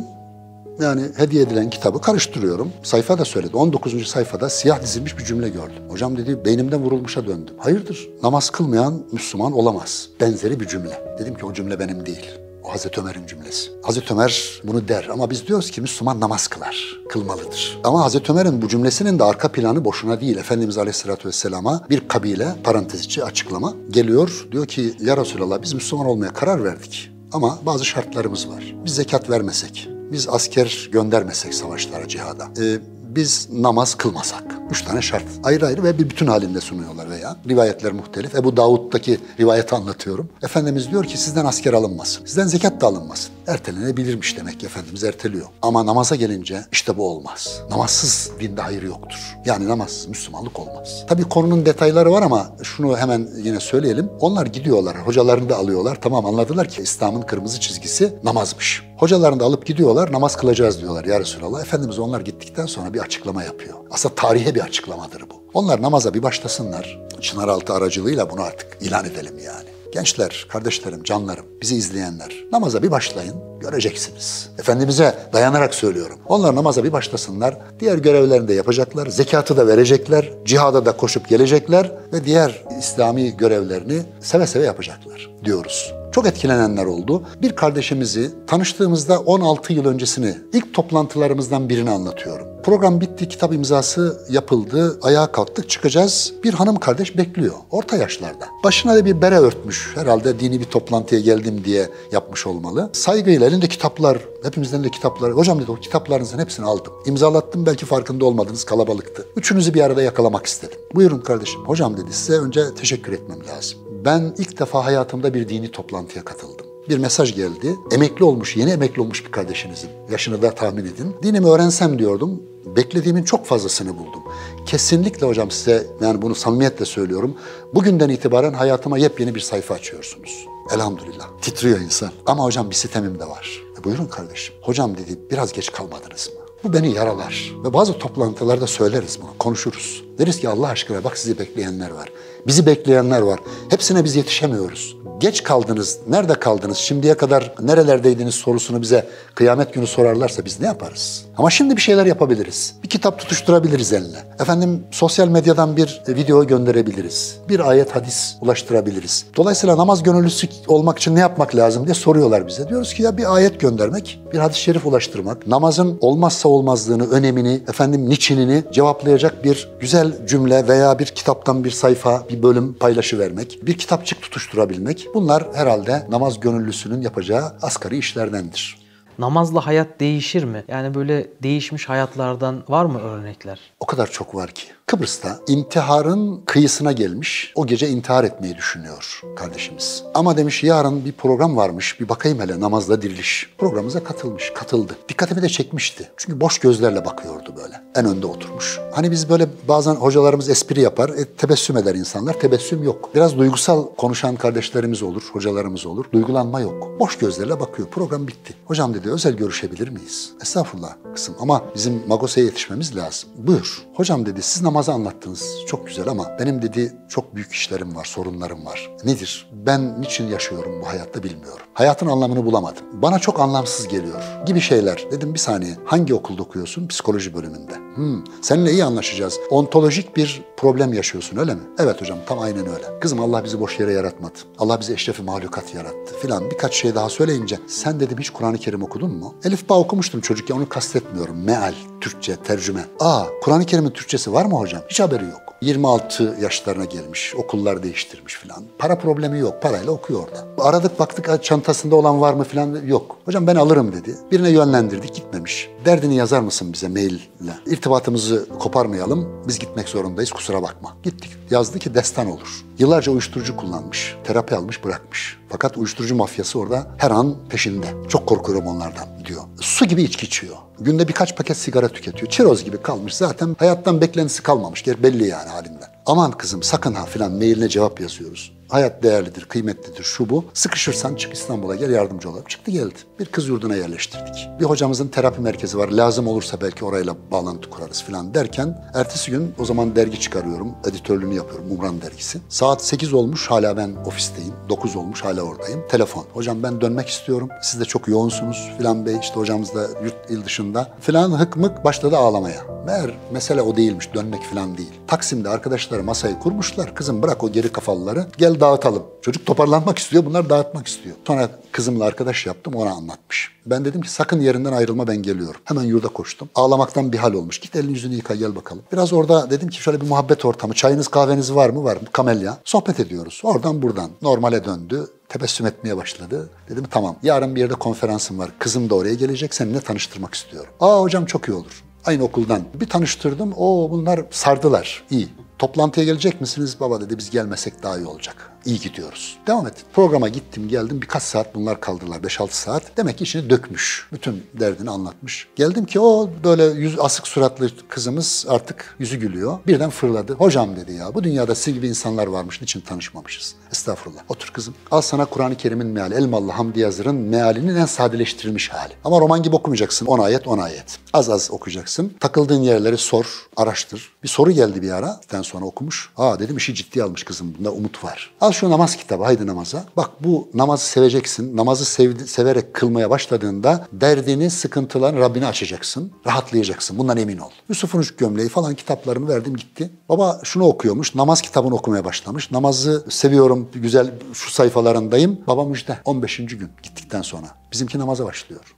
Yani 0.81 1.01
hediye 1.17 1.43
edilen 1.43 1.69
kitabı 1.69 2.01
karıştırıyorum. 2.01 2.71
Sayfa 2.83 3.17
da 3.17 3.25
söyledi. 3.25 3.57
19. 3.57 4.07
sayfada 4.07 4.49
siyah 4.49 4.81
dizilmiş 4.83 5.17
bir 5.17 5.23
cümle 5.25 5.49
gördüm. 5.49 5.83
Hocam 5.89 6.17
dedi 6.17 6.45
beynimden 6.45 6.81
vurulmuşa 6.81 7.27
döndüm. 7.27 7.55
Hayırdır? 7.57 8.09
Namaz 8.23 8.49
kılmayan 8.49 9.03
Müslüman 9.11 9.51
olamaz. 9.53 10.09
Benzeri 10.21 10.59
bir 10.59 10.67
cümle. 10.67 11.15
Dedim 11.19 11.35
ki 11.35 11.45
o 11.45 11.53
cümle 11.53 11.79
benim 11.79 12.05
değil. 12.05 12.29
O 12.65 12.73
Hazreti 12.73 13.01
Ömer'in 13.01 13.27
cümlesi. 13.27 13.71
Hazreti 13.83 14.13
Ömer 14.13 14.61
bunu 14.63 14.87
der 14.87 15.07
ama 15.11 15.29
biz 15.29 15.47
diyoruz 15.47 15.71
ki 15.71 15.81
Müslüman 15.81 16.19
namaz 16.19 16.47
kılar, 16.47 16.99
kılmalıdır. 17.09 17.79
Ama 17.83 18.03
Hazreti 18.03 18.31
Ömer'in 18.31 18.61
bu 18.61 18.67
cümlesinin 18.67 19.19
de 19.19 19.23
arka 19.23 19.51
planı 19.51 19.85
boşuna 19.85 20.21
değil. 20.21 20.37
Efendimiz 20.37 20.77
Aleyhisselatü 20.77 21.27
Vesselam'a 21.27 21.81
bir 21.89 22.07
kabile, 22.07 22.55
parantez 22.63 23.01
içi 23.01 23.23
açıklama 23.23 23.73
geliyor. 23.89 24.47
Diyor 24.51 24.65
ki 24.65 24.93
ya 24.99 25.17
Resulallah 25.17 25.61
biz 25.61 25.73
Müslüman 25.73 26.05
olmaya 26.05 26.33
karar 26.33 26.63
verdik. 26.63 27.11
Ama 27.31 27.59
bazı 27.65 27.85
şartlarımız 27.85 28.49
var. 28.49 28.75
Biz 28.85 28.95
zekat 28.95 29.29
vermesek, 29.29 29.89
biz 30.11 30.29
asker 30.29 30.89
göndermesek 30.91 31.53
savaşlara, 31.53 32.07
cihada, 32.07 32.47
e, 32.61 32.79
biz 33.15 33.47
namaz 33.51 33.95
kılmasak. 33.95 34.54
Üç 34.71 34.81
tane 34.81 35.01
şart. 35.01 35.23
Ayrı 35.43 35.65
ayrı 35.65 35.83
ve 35.83 35.97
bir 35.97 36.09
bütün 36.09 36.27
halinde 36.27 36.61
sunuyorlar 36.61 37.09
veya 37.09 37.35
rivayetler 37.49 37.91
muhtelif. 37.91 38.35
Ebu 38.35 38.57
Davud'daki 38.57 39.19
rivayeti 39.39 39.75
anlatıyorum. 39.75 40.29
Efendimiz 40.43 40.91
diyor 40.91 41.03
ki 41.03 41.17
sizden 41.17 41.45
asker 41.45 41.73
alınmasın. 41.73 42.25
Sizden 42.25 42.47
zekat 42.47 42.81
da 42.81 42.87
alınmasın. 42.87 43.31
Ertelenebilirmiş 43.47 44.37
demek 44.37 44.59
ki 44.59 44.65
Efendimiz 44.65 45.03
erteliyor. 45.03 45.45
Ama 45.61 45.85
namaza 45.85 46.15
gelince 46.15 46.65
işte 46.71 46.97
bu 46.97 47.09
olmaz. 47.09 47.61
Namazsız 47.69 48.31
dinde 48.39 48.61
hayır 48.61 48.83
yoktur. 48.83 49.37
Yani 49.45 49.69
namaz 49.69 50.05
Müslümanlık 50.09 50.59
olmaz. 50.59 51.05
Tabii 51.07 51.23
konunun 51.23 51.65
detayları 51.65 52.11
var 52.11 52.21
ama 52.21 52.47
şunu 52.63 52.97
hemen 52.97 53.29
yine 53.43 53.59
söyleyelim. 53.59 54.09
Onlar 54.19 54.45
gidiyorlar, 54.45 54.97
hocalarını 54.97 55.49
da 55.49 55.57
alıyorlar. 55.57 55.97
Tamam 56.01 56.25
anladılar 56.25 56.67
ki 56.69 56.81
İslam'ın 56.81 57.21
kırmızı 57.21 57.59
çizgisi 57.59 58.13
namazmış. 58.23 58.83
Hocalarını 58.97 59.39
da 59.39 59.45
alıp 59.45 59.65
gidiyorlar, 59.65 60.11
namaz 60.11 60.35
kılacağız 60.35 60.81
diyorlar 60.81 61.05
ya 61.05 61.19
Resulallah. 61.19 61.61
Efendimiz 61.61 61.99
onlar 61.99 62.21
gittikten 62.21 62.65
sonra 62.65 62.93
bir 62.93 62.99
açıklama 62.99 63.43
yapıyor. 63.43 63.75
Aslında 63.91 64.15
tarihe 64.15 64.54
bir 64.55 64.59
açıklamadır 64.61 65.21
bu. 65.21 65.43
Onlar 65.53 65.81
namaza 65.81 66.13
bir 66.13 66.23
başlasınlar. 66.23 66.99
Çınaraltı 67.21 67.73
aracılığıyla 67.73 68.29
bunu 68.29 68.41
artık 68.41 68.77
ilan 68.81 69.05
edelim 69.05 69.39
yani. 69.45 69.75
Gençler, 69.93 70.45
kardeşlerim, 70.49 71.03
canlarım, 71.03 71.45
bizi 71.61 71.75
izleyenler 71.75 72.45
namaza 72.51 72.83
bir 72.83 72.91
başlayın, 72.91 73.35
göreceksiniz. 73.59 74.49
Efendimiz'e 74.59 75.15
dayanarak 75.33 75.75
söylüyorum. 75.75 76.19
Onlar 76.27 76.55
namaza 76.55 76.83
bir 76.83 76.93
başlasınlar, 76.93 77.57
diğer 77.79 77.97
görevlerini 77.97 78.47
de 78.47 78.53
yapacaklar, 78.53 79.07
zekatı 79.07 79.57
da 79.57 79.67
verecekler, 79.67 80.29
cihada 80.45 80.85
da 80.85 80.91
koşup 80.91 81.29
gelecekler 81.29 81.91
ve 82.13 82.25
diğer 82.25 82.63
İslami 82.79 83.37
görevlerini 83.37 84.01
seve 84.19 84.47
seve 84.47 84.63
yapacaklar 84.63 85.29
diyoruz. 85.45 85.93
Çok 86.15 86.27
etkilenenler 86.27 86.85
oldu. 86.85 87.23
Bir 87.41 87.55
kardeşimizi 87.55 88.31
tanıştığımızda 88.47 89.19
16 89.19 89.73
yıl 89.73 89.85
öncesini 89.85 90.37
ilk 90.53 90.73
toplantılarımızdan 90.73 91.69
birini 91.69 91.89
anlatıyorum. 91.89 92.47
Program 92.63 93.01
bitti, 93.01 93.27
kitap 93.27 93.53
imzası 93.53 94.25
yapıldı, 94.29 94.99
ayağa 95.01 95.31
kalktık, 95.31 95.69
çıkacağız. 95.69 96.33
Bir 96.43 96.53
hanım 96.53 96.75
kardeş 96.75 97.17
bekliyor, 97.17 97.53
orta 97.71 97.97
yaşlarda. 97.97 98.45
Başına 98.63 98.95
da 98.95 99.05
bir 99.05 99.21
bere 99.21 99.35
örtmüş, 99.35 99.91
herhalde 99.95 100.39
dini 100.39 100.59
bir 100.59 100.65
toplantıya 100.65 101.21
geldim 101.21 101.61
diye 101.65 101.89
yapmış 102.11 102.47
olmalı. 102.47 102.89
Saygıyla 102.93 103.47
elinde 103.47 103.67
kitaplar, 103.67 104.17
hepimizden 104.43 104.83
de 104.83 104.89
kitaplar. 104.89 105.31
Hocam 105.31 105.61
dedi 105.61 105.71
o 105.71 105.75
kitaplarınızın 105.75 106.39
hepsini 106.39 106.65
aldım. 106.65 106.93
İmzalattım, 107.05 107.65
belki 107.65 107.85
farkında 107.85 108.25
olmadınız, 108.25 108.63
kalabalıktı. 108.63 109.25
Üçünüzü 109.35 109.73
bir 109.73 109.81
arada 109.81 110.01
yakalamak 110.01 110.45
istedim. 110.45 110.77
Buyurun 110.95 111.19
kardeşim, 111.19 111.61
hocam 111.61 111.97
dedi 111.97 112.13
size 112.13 112.39
önce 112.39 112.75
teşekkür 112.75 113.13
etmem 113.13 113.39
lazım. 113.47 113.94
Ben 114.05 114.33
ilk 114.37 114.59
defa 114.59 114.85
hayatımda 114.85 115.33
bir 115.33 115.49
dini 115.49 115.71
toplantıya 115.71 116.25
katıldım. 116.25 116.65
Bir 116.89 116.97
mesaj 116.97 117.35
geldi. 117.35 117.75
Emekli 117.91 118.25
olmuş, 118.25 118.57
yeni 118.57 118.71
emekli 118.71 119.01
olmuş 119.01 119.25
bir 119.25 119.31
kardeşinizin. 119.31 119.89
Yaşını 120.11 120.41
da 120.41 120.51
tahmin 120.51 120.85
edin. 120.85 121.15
Dinimi 121.23 121.47
öğrensem 121.47 121.99
diyordum. 121.99 122.43
Beklediğimin 122.75 123.23
çok 123.23 123.45
fazlasını 123.45 123.97
buldum. 123.97 124.23
Kesinlikle 124.65 125.27
hocam 125.27 125.51
size 125.51 125.87
yani 126.01 126.21
bunu 126.21 126.35
samimiyetle 126.35 126.85
söylüyorum. 126.85 127.37
Bugünden 127.73 128.09
itibaren 128.09 128.53
hayatıma 128.53 128.97
yepyeni 128.97 129.35
bir 129.35 129.39
sayfa 129.39 129.75
açıyorsunuz. 129.75 130.45
Elhamdülillah. 130.75 131.27
Titriyor 131.41 131.79
insan. 131.79 132.11
Ama 132.25 132.43
hocam 132.43 132.69
bir 132.69 132.75
sitemim 132.75 133.19
de 133.19 133.25
var. 133.25 133.63
E 133.81 133.83
buyurun 133.83 134.05
kardeşim. 134.05 134.55
Hocam 134.61 134.97
dedi 134.97 135.19
biraz 135.31 135.53
geç 135.53 135.71
kalmadınız 135.71 136.29
mı? 136.35 136.45
Bu 136.63 136.73
beni 136.73 136.93
yaralar. 136.93 137.53
Ve 137.63 137.73
bazı 137.73 137.93
toplantılarda 137.99 138.67
söyleriz 138.67 139.19
bunu, 139.21 139.31
konuşuruz. 139.39 140.04
Deriz 140.17 140.39
ki 140.39 140.49
Allah 140.49 140.67
aşkına 140.67 141.03
bak 141.03 141.17
sizi 141.17 141.39
bekleyenler 141.39 141.91
var. 141.91 142.09
Bizi 142.47 142.65
bekleyenler 142.65 143.21
var. 143.21 143.39
Hepsine 143.69 144.03
biz 144.03 144.15
yetişemiyoruz. 144.15 144.95
Geç 145.19 145.43
kaldınız, 145.43 145.99
nerede 146.07 146.33
kaldınız, 146.33 146.77
şimdiye 146.77 147.13
kadar 147.13 147.53
nerelerdeydiniz 147.61 148.35
sorusunu 148.35 148.81
bize 148.81 149.07
kıyamet 149.35 149.73
günü 149.73 149.87
sorarlarsa 149.87 150.45
biz 150.45 150.59
ne 150.59 150.67
yaparız? 150.67 151.25
Ama 151.37 151.49
şimdi 151.49 151.75
bir 151.75 151.81
şeyler 151.81 152.05
yapabiliriz. 152.05 152.75
Bir 152.83 152.89
kitap 152.89 153.19
tutuşturabiliriz 153.19 153.93
eline. 153.93 154.17
Efendim 154.39 154.83
sosyal 154.91 155.27
medyadan 155.27 155.77
bir 155.77 156.01
video 156.07 156.47
gönderebiliriz. 156.47 157.37
Bir 157.49 157.59
ayet 157.69 157.95
hadis 157.95 158.35
ulaştırabiliriz. 158.41 159.25
Dolayısıyla 159.37 159.77
namaz 159.77 160.03
gönüllüsü 160.03 160.47
olmak 160.67 160.97
için 160.97 161.15
ne 161.15 161.19
yapmak 161.19 161.55
lazım 161.55 161.85
diye 161.85 161.93
soruyorlar 161.93 162.47
bize. 162.47 162.69
Diyoruz 162.69 162.93
ki 162.93 163.03
ya 163.03 163.17
bir 163.17 163.35
ayet 163.35 163.59
göndermek, 163.59 164.19
bir 164.33 164.39
hadis-i 164.39 164.61
şerif 164.61 164.85
ulaştırmak, 164.85 165.47
namazın 165.47 165.97
olmazsa 166.01 166.49
olmazlığını, 166.49 167.09
önemini, 167.09 167.61
efendim 167.67 168.09
niçinini 168.09 168.63
cevaplayacak 168.71 169.43
bir 169.43 169.69
güzel 169.79 170.04
cümle 170.27 170.67
veya 170.67 170.99
bir 170.99 171.05
kitaptan 171.05 171.63
bir 171.63 171.71
sayfa, 171.71 172.23
bir 172.29 172.43
bölüm 172.43 172.73
paylaşı 172.73 173.19
vermek, 173.19 173.59
bir 173.63 173.77
kitapçık 173.77 174.21
tutuşturabilmek. 174.21 175.07
Bunlar 175.13 175.43
herhalde 175.53 176.07
namaz 176.09 176.39
gönüllüsünün 176.39 177.01
yapacağı 177.01 177.53
asgari 177.61 177.97
işlerdendir. 177.97 178.77
Namazla 179.19 179.65
hayat 179.65 179.99
değişir 179.99 180.43
mi? 180.43 180.63
Yani 180.67 180.93
böyle 180.93 181.27
değişmiş 181.43 181.89
hayatlardan 181.89 182.63
var 182.69 182.85
mı 182.85 182.99
örnekler? 182.99 183.59
O 183.79 183.85
kadar 183.85 184.11
çok 184.11 184.35
var 184.35 184.51
ki. 184.51 184.67
Kıbrıs'ta 184.87 185.39
intiharın 185.47 186.41
kıyısına 186.45 186.91
gelmiş, 186.91 187.51
o 187.55 187.67
gece 187.67 187.89
intihar 187.89 188.23
etmeyi 188.23 188.57
düşünüyor 188.57 189.21
kardeşimiz. 189.35 190.03
Ama 190.13 190.37
demiş 190.37 190.63
yarın 190.63 191.05
bir 191.05 191.11
program 191.11 191.57
varmış, 191.57 191.99
bir 191.99 192.09
bakayım 192.09 192.39
hele 192.39 192.59
namazla 192.59 193.01
diriliş. 193.01 193.49
Programımıza 193.57 194.03
katılmış, 194.03 194.51
katıldı. 194.55 194.95
Dikkatimi 195.09 195.41
de 195.41 195.49
çekmişti. 195.49 196.09
Çünkü 196.17 196.41
boş 196.41 196.59
gözlerle 196.59 197.05
bakıyordu 197.05 197.53
böyle. 197.57 197.81
En 197.95 198.05
önde 198.05 198.27
oturmuş. 198.27 198.79
Hani 198.93 199.11
biz 199.11 199.29
böyle 199.29 199.47
bazen 199.67 199.95
hocalarımız 199.95 200.49
espri 200.49 200.81
yapar, 200.81 201.09
e, 201.09 201.25
tebessüm 201.25 201.77
eder 201.77 201.95
insanlar. 201.95 202.39
Tebessüm 202.39 202.83
yok. 202.83 203.09
Biraz 203.15 203.37
duygusal 203.37 203.85
konuşan 203.97 204.35
kardeşlerimiz 204.35 205.03
olur, 205.03 205.23
hocalarımız 205.33 205.85
olur. 205.85 206.05
Duygulanma 206.13 206.61
yok. 206.61 206.99
Boş 206.99 207.17
gözlerle 207.17 207.59
bakıyor. 207.59 207.87
Program 207.89 208.27
bitti. 208.27 208.53
Hocam 208.65 208.93
dedi 208.93 209.11
özel 209.11 209.33
görüşebilir 209.33 209.87
miyiz? 209.89 210.31
Estağfurullah 210.41 210.93
kızım 211.15 211.35
ama 211.39 211.63
bizim 211.75 212.03
Magosa'ya 212.07 212.45
yetişmemiz 212.45 212.95
lazım. 212.95 213.29
Buyur. 213.37 213.83
Hocam 213.93 214.25
dedi 214.25 214.41
siz 214.41 214.61
namazı 214.75 214.93
anlattınız. 214.93 215.55
Çok 215.67 215.87
güzel 215.87 216.07
ama 216.07 216.37
benim 216.39 216.61
dedi 216.61 216.93
çok 217.09 217.35
büyük 217.35 217.51
işlerim 217.51 217.95
var, 217.95 218.05
sorunlarım 218.05 218.65
var. 218.65 218.89
Nedir? 219.03 219.49
Ben 219.51 220.01
niçin 220.01 220.27
yaşıyorum 220.27 220.81
bu 220.81 220.87
hayatta 220.87 221.23
bilmiyorum. 221.23 221.65
Hayatın 221.73 222.07
anlamını 222.07 222.45
bulamadım. 222.45 222.83
Bana 222.93 223.19
çok 223.19 223.39
anlamsız 223.39 223.87
geliyor 223.87 224.21
gibi 224.45 224.59
şeyler. 224.61 225.05
Dedim 225.11 225.33
bir 225.33 225.39
saniye 225.39 225.77
hangi 225.85 226.13
okulda 226.13 226.43
okuyorsun? 226.43 226.87
Psikoloji 226.87 227.33
bölümünde. 227.33 227.75
Hmm, 227.95 228.23
seninle 228.41 228.71
iyi 228.71 228.83
anlaşacağız. 228.83 229.39
Ontolojik 229.49 230.17
bir 230.17 230.43
problem 230.57 230.93
yaşıyorsun 230.93 231.37
öyle 231.37 231.55
mi? 231.55 231.61
Evet 231.79 232.01
hocam 232.01 232.17
tam 232.27 232.39
aynen 232.39 232.67
öyle. 232.67 232.99
Kızım 233.01 233.19
Allah 233.19 233.43
bizi 233.43 233.59
boş 233.59 233.79
yere 233.79 233.93
yaratmadı. 233.93 234.37
Allah 234.57 234.79
bizi 234.79 234.93
eşrefi 234.93 235.23
mahlukat 235.23 235.75
yarattı 235.75 236.19
filan. 236.21 236.51
Birkaç 236.51 236.73
şey 236.73 236.95
daha 236.95 237.09
söyleyince 237.09 237.59
sen 237.67 237.99
dedim 237.99 238.17
hiç 238.19 238.29
Kur'an-ı 238.29 238.57
Kerim 238.57 238.83
okudun 238.83 239.11
mu? 239.11 239.35
Elif 239.43 239.69
Bağ 239.69 239.79
okumuştum 239.79 240.21
çocukken 240.21 240.55
onu 240.55 240.69
kastetmiyorum. 240.69 241.43
Meal, 241.43 241.73
Türkçe, 242.01 242.35
tercüme. 242.35 242.85
Aa 242.99 243.23
Kur'an-ı 243.41 243.65
Kerim'in 243.65 243.89
Türkçesi 243.89 244.33
var 244.33 244.45
mı 244.45 244.55
hocam? 244.55 244.64
Hiç 244.89 244.99
haberi 244.99 245.23
yok. 245.23 245.41
26 245.61 246.35
yaşlarına 246.41 246.85
gelmiş, 246.85 247.35
okullar 247.35 247.83
değiştirmiş 247.83 248.35
falan. 248.35 248.63
Para 248.77 248.97
problemi 248.97 249.39
yok, 249.39 249.61
parayla 249.61 249.91
okuyor 249.91 250.19
orada. 250.23 250.63
Aradık 250.67 250.99
baktık 250.99 251.43
çantasında 251.43 251.95
olan 251.95 252.21
var 252.21 252.33
mı 252.33 252.43
falan 252.43 252.85
yok. 252.85 253.17
Hocam 253.25 253.47
ben 253.47 253.55
alırım 253.55 253.93
dedi. 253.93 254.15
Birine 254.31 254.49
yönlendirdik 254.49 255.15
gitmemiş. 255.15 255.69
Derdini 255.85 256.15
yazar 256.15 256.39
mısın 256.39 256.73
bize 256.73 256.87
maille? 256.87 257.19
İrtibatımızı 257.65 258.49
koparmayalım, 258.59 259.43
biz 259.47 259.59
gitmek 259.59 259.89
zorundayız 259.89 260.31
kusura 260.31 260.61
bakma. 260.61 260.97
Gittik, 261.03 261.37
yazdı 261.49 261.79
ki 261.79 261.93
destan 261.93 262.27
olur. 262.27 262.65
Yıllarca 262.79 263.11
uyuşturucu 263.11 263.57
kullanmış, 263.57 264.15
terapi 264.23 264.55
almış 264.55 264.83
bırakmış. 264.83 265.37
Fakat 265.49 265.77
uyuşturucu 265.77 266.15
mafyası 266.15 266.59
orada 266.59 266.87
her 266.97 267.11
an 267.11 267.35
peşinde. 267.49 267.87
Çok 268.07 268.27
korkuyorum 268.27 268.67
onlardan 268.67 269.07
diyor. 269.25 269.41
Su 269.61 269.85
gibi 269.85 270.03
içki 270.03 270.25
içiyor. 270.25 270.55
Günde 270.79 271.07
birkaç 271.07 271.37
paket 271.37 271.57
sigara 271.57 271.87
tüketiyor. 271.87 272.31
Çiroz 272.31 272.63
gibi 272.63 272.77
kalmış. 272.81 273.15
Zaten 273.15 273.55
hayattan 273.59 274.01
beklentisi 274.01 274.43
kalmamış. 274.43 274.87
Belli 274.87 275.27
yani 275.27 275.49
halinden. 275.49 275.89
Aman 276.05 276.31
kızım 276.31 276.63
sakın 276.63 276.93
ha 276.93 277.05
filan 277.05 277.31
mailine 277.31 277.69
cevap 277.69 278.01
yazıyoruz. 278.01 278.54
Hayat 278.69 279.03
değerlidir, 279.03 279.45
kıymetlidir, 279.45 280.03
şu 280.03 280.29
bu. 280.29 280.45
Sıkışırsan 280.53 281.15
çık 281.15 281.33
İstanbul'a 281.33 281.75
gel 281.75 281.89
yardımcı 281.89 282.29
olalım. 282.29 282.43
Çıktı 282.47 282.71
geldi. 282.71 282.93
Bir 283.19 283.25
kız 283.25 283.47
yurduna 283.47 283.75
yerleştirdik. 283.75 284.49
Bir 284.59 284.65
hocamızın 284.65 285.07
terapi 285.07 285.41
merkezi 285.41 285.77
var. 285.77 285.87
Lazım 285.89 286.27
olursa 286.27 286.61
belki 286.61 286.85
orayla 286.85 287.15
bağlantı 287.31 287.69
kurarız 287.69 288.03
falan 288.03 288.33
derken 288.33 288.91
ertesi 288.93 289.31
gün 289.31 289.53
o 289.59 289.65
zaman 289.65 289.95
dergi 289.95 290.19
çıkarıyorum. 290.19 290.71
Editörlüğünü 290.89 291.33
yapıyorum. 291.33 291.71
Umran 291.71 292.01
dergisi. 292.01 292.39
Saat 292.49 292.85
8 292.85 293.13
olmuş 293.13 293.47
hala 293.47 293.77
ben 293.77 293.95
ofisteyim. 294.05 294.53
9 294.69 294.95
olmuş 294.95 295.21
hala 295.23 295.41
oradayım. 295.41 295.83
Telefon. 295.89 296.25
Hocam 296.33 296.63
ben 296.63 296.81
dönmek 296.81 297.09
istiyorum. 297.09 297.49
Siz 297.61 297.79
de 297.79 297.85
çok 297.85 298.07
yoğunsunuz 298.07 298.71
filan 298.77 299.05
bey. 299.05 299.15
işte 299.21 299.35
hocamız 299.35 299.75
da 299.75 299.81
yurt 300.03 300.31
il 300.31 300.45
dışında. 300.45 300.91
Filan 300.99 301.39
hık 301.39 301.57
mık 301.57 301.83
başladı 301.85 302.17
ağlamaya. 302.17 302.61
Meğer 302.85 303.11
mesele 303.31 303.61
o 303.61 303.75
değilmiş. 303.75 304.13
Dönmek 304.13 304.43
filan 304.43 304.77
değil. 304.77 304.93
Taksim'de 305.07 305.49
arkadaşları 305.49 306.03
masayı 306.03 306.39
kurmuşlar. 306.39 306.95
Kızım 306.95 307.23
bırak 307.23 307.43
o 307.43 307.51
geri 307.51 307.71
kafalıları. 307.71 308.25
Gel 308.55 308.61
dağıtalım. 308.61 309.03
Çocuk 309.21 309.45
toparlanmak 309.45 309.99
istiyor. 309.99 310.25
Bunlar 310.25 310.49
dağıtmak 310.49 310.87
istiyor. 310.87 311.15
Sonra 311.27 311.49
kızımla 311.71 312.05
arkadaş 312.05 312.45
yaptım. 312.45 312.73
Ona 312.73 312.91
anlatmış. 312.91 313.51
Ben 313.65 313.85
dedim 313.85 314.01
ki 314.01 314.11
sakın 314.11 314.41
yerinden 314.41 314.71
ayrılma 314.71 315.07
ben 315.07 315.17
geliyorum. 315.17 315.61
Hemen 315.63 315.83
yurda 315.83 316.07
koştum. 316.07 316.49
Ağlamaktan 316.55 317.11
bir 317.11 317.17
hal 317.17 317.33
olmuş. 317.33 317.59
Git 317.59 317.75
elini 317.75 317.91
yüzünü 317.91 318.15
yıka 318.15 318.35
gel 318.35 318.55
bakalım. 318.55 318.83
Biraz 318.91 319.13
orada 319.13 319.49
dedim 319.49 319.69
ki 319.69 319.81
şöyle 319.81 320.01
bir 320.01 320.07
muhabbet 320.07 320.45
ortamı. 320.45 320.73
Çayınız 320.73 321.07
kahveniz 321.07 321.55
var 321.55 321.69
mı? 321.69 321.83
Var. 321.83 321.97
Kamelya. 322.11 322.57
Sohbet 322.63 322.99
ediyoruz. 322.99 323.41
Oradan 323.43 323.81
buradan. 323.81 324.11
Normale 324.21 324.65
döndü 324.65 325.07
tebessüm 325.29 325.65
etmeye 325.65 325.97
başladı. 325.97 326.49
Dedim 326.69 326.83
tamam 326.91 327.15
yarın 327.23 327.55
bir 327.55 327.59
yerde 327.59 327.73
konferansım 327.73 328.39
var. 328.39 328.49
Kızım 328.59 328.89
da 328.89 328.95
oraya 328.95 329.15
gelecek 329.15 329.53
seninle 329.53 329.79
tanıştırmak 329.79 330.33
istiyorum. 330.33 330.71
Aa 330.79 331.01
hocam 331.01 331.25
çok 331.25 331.47
iyi 331.47 331.53
olur. 331.53 331.83
Aynı 332.05 332.23
okuldan. 332.23 332.61
Bir 332.73 332.89
tanıştırdım. 332.89 333.53
O 333.57 333.91
bunlar 333.91 334.21
sardılar. 334.31 335.03
İyi. 335.11 335.27
Toplantıya 335.59 336.05
gelecek 336.05 336.41
misiniz? 336.41 336.79
Baba 336.79 337.01
dedi 337.01 337.17
biz 337.17 337.29
gelmesek 337.29 337.83
daha 337.83 337.97
iyi 337.97 338.05
olacak. 338.05 338.51
İyi 338.65 338.79
gidiyoruz. 338.79 339.37
Devam 339.47 339.67
et. 339.67 339.73
Programa 339.93 340.29
gittim 340.29 340.67
geldim 340.67 341.01
birkaç 341.01 341.23
saat 341.23 341.55
bunlar 341.55 341.81
kaldılar 341.81 342.17
5-6 342.19 342.47
saat. 342.51 342.97
Demek 342.97 343.17
ki 343.17 343.23
işini 343.23 343.49
dökmüş. 343.49 344.07
Bütün 344.13 344.43
derdini 344.53 344.89
anlatmış. 344.89 345.47
Geldim 345.55 345.85
ki 345.85 345.99
o 345.99 346.29
böyle 346.43 346.63
yüz 346.63 346.99
asık 346.99 347.27
suratlı 347.27 347.69
kızımız 347.89 348.45
artık 348.49 348.95
yüzü 348.99 349.17
gülüyor. 349.17 349.59
Birden 349.67 349.89
fırladı. 349.89 350.33
Hocam 350.33 350.75
dedi 350.75 350.93
ya 350.93 351.13
bu 351.13 351.23
dünyada 351.23 351.55
siz 351.55 351.73
gibi 351.73 351.87
insanlar 351.87 352.27
varmış. 352.27 352.61
Niçin 352.61 352.81
tanışmamışız? 352.81 353.55
Estağfurullah. 353.71 354.21
Otur 354.29 354.49
kızım. 354.53 354.73
Al 354.91 355.01
sana 355.01 355.25
Kur'an-ı 355.25 355.57
Kerim'in 355.57 355.87
meali. 355.87 356.15
Elmalı 356.15 356.51
Hamdi 356.51 356.79
Yazır'ın 356.79 357.15
mealinin 357.15 357.75
en 357.75 357.85
sadeleştirilmiş 357.85 358.69
hali. 358.69 358.93
Ama 359.03 359.19
roman 359.19 359.43
gibi 359.43 359.55
okumayacaksın. 359.55 360.05
10 360.05 360.19
ayet 360.19 360.47
10 360.47 360.57
ayet. 360.57 360.99
Az 361.13 361.29
az 361.29 361.51
okuyacaksın. 361.51 362.13
Takıldığın 362.19 362.61
yerleri 362.61 362.97
sor, 362.97 363.25
araştır. 363.57 364.11
Bir 364.23 364.27
soru 364.27 364.51
geldi 364.51 364.81
bir 364.81 364.91
ara. 364.91 365.21
Bir 365.33 365.43
sonra 365.43 365.65
okumuş. 365.65 366.09
Aa 366.17 366.39
dedim 366.39 366.57
işi 366.57 366.75
ciddiye 366.75 367.05
almış 367.05 367.23
kızım. 367.23 367.55
Bunda 367.57 367.71
umut 367.71 368.03
var. 368.03 368.33
Al 368.41 368.51
şu 368.55 368.69
namaz 368.69 368.95
kitabı 368.95 369.23
haydi 369.23 369.47
namaza. 369.47 369.85
Bak 369.97 370.09
bu 370.19 370.49
namazı 370.53 370.85
seveceksin. 370.85 371.57
Namazı 371.57 371.85
sevdi, 371.85 372.27
severek 372.27 372.73
kılmaya 372.73 373.09
başladığında 373.09 373.87
derdini, 373.93 374.49
sıkıntılarını 374.49 375.19
Rabbine 375.19 375.47
açacaksın. 375.47 376.11
Rahatlayacaksın. 376.27 376.97
Bundan 376.97 377.17
emin 377.17 377.37
ol. 377.37 377.49
Yusuf'un 377.69 377.99
üç 377.99 378.15
gömleği 378.15 378.49
falan 378.49 378.75
kitaplarını 378.75 379.27
verdim 379.27 379.55
gitti. 379.55 379.89
Baba 380.09 380.41
şunu 380.43 380.63
okuyormuş. 380.63 381.15
Namaz 381.15 381.41
kitabını 381.41 381.75
okumaya 381.75 382.05
başlamış. 382.05 382.51
Namazı 382.51 383.05
seviyorum. 383.09 383.69
Güzel 383.73 384.11
şu 384.33 384.51
sayfalarındayım. 384.51 385.39
Baba 385.47 385.65
müjde. 385.65 385.97
15. 386.05 386.37
gün 386.37 386.69
gittikten 386.83 387.21
sonra. 387.21 387.47
Bizimki 387.71 387.99
namaza 387.99 388.25
başlıyor. 388.25 388.74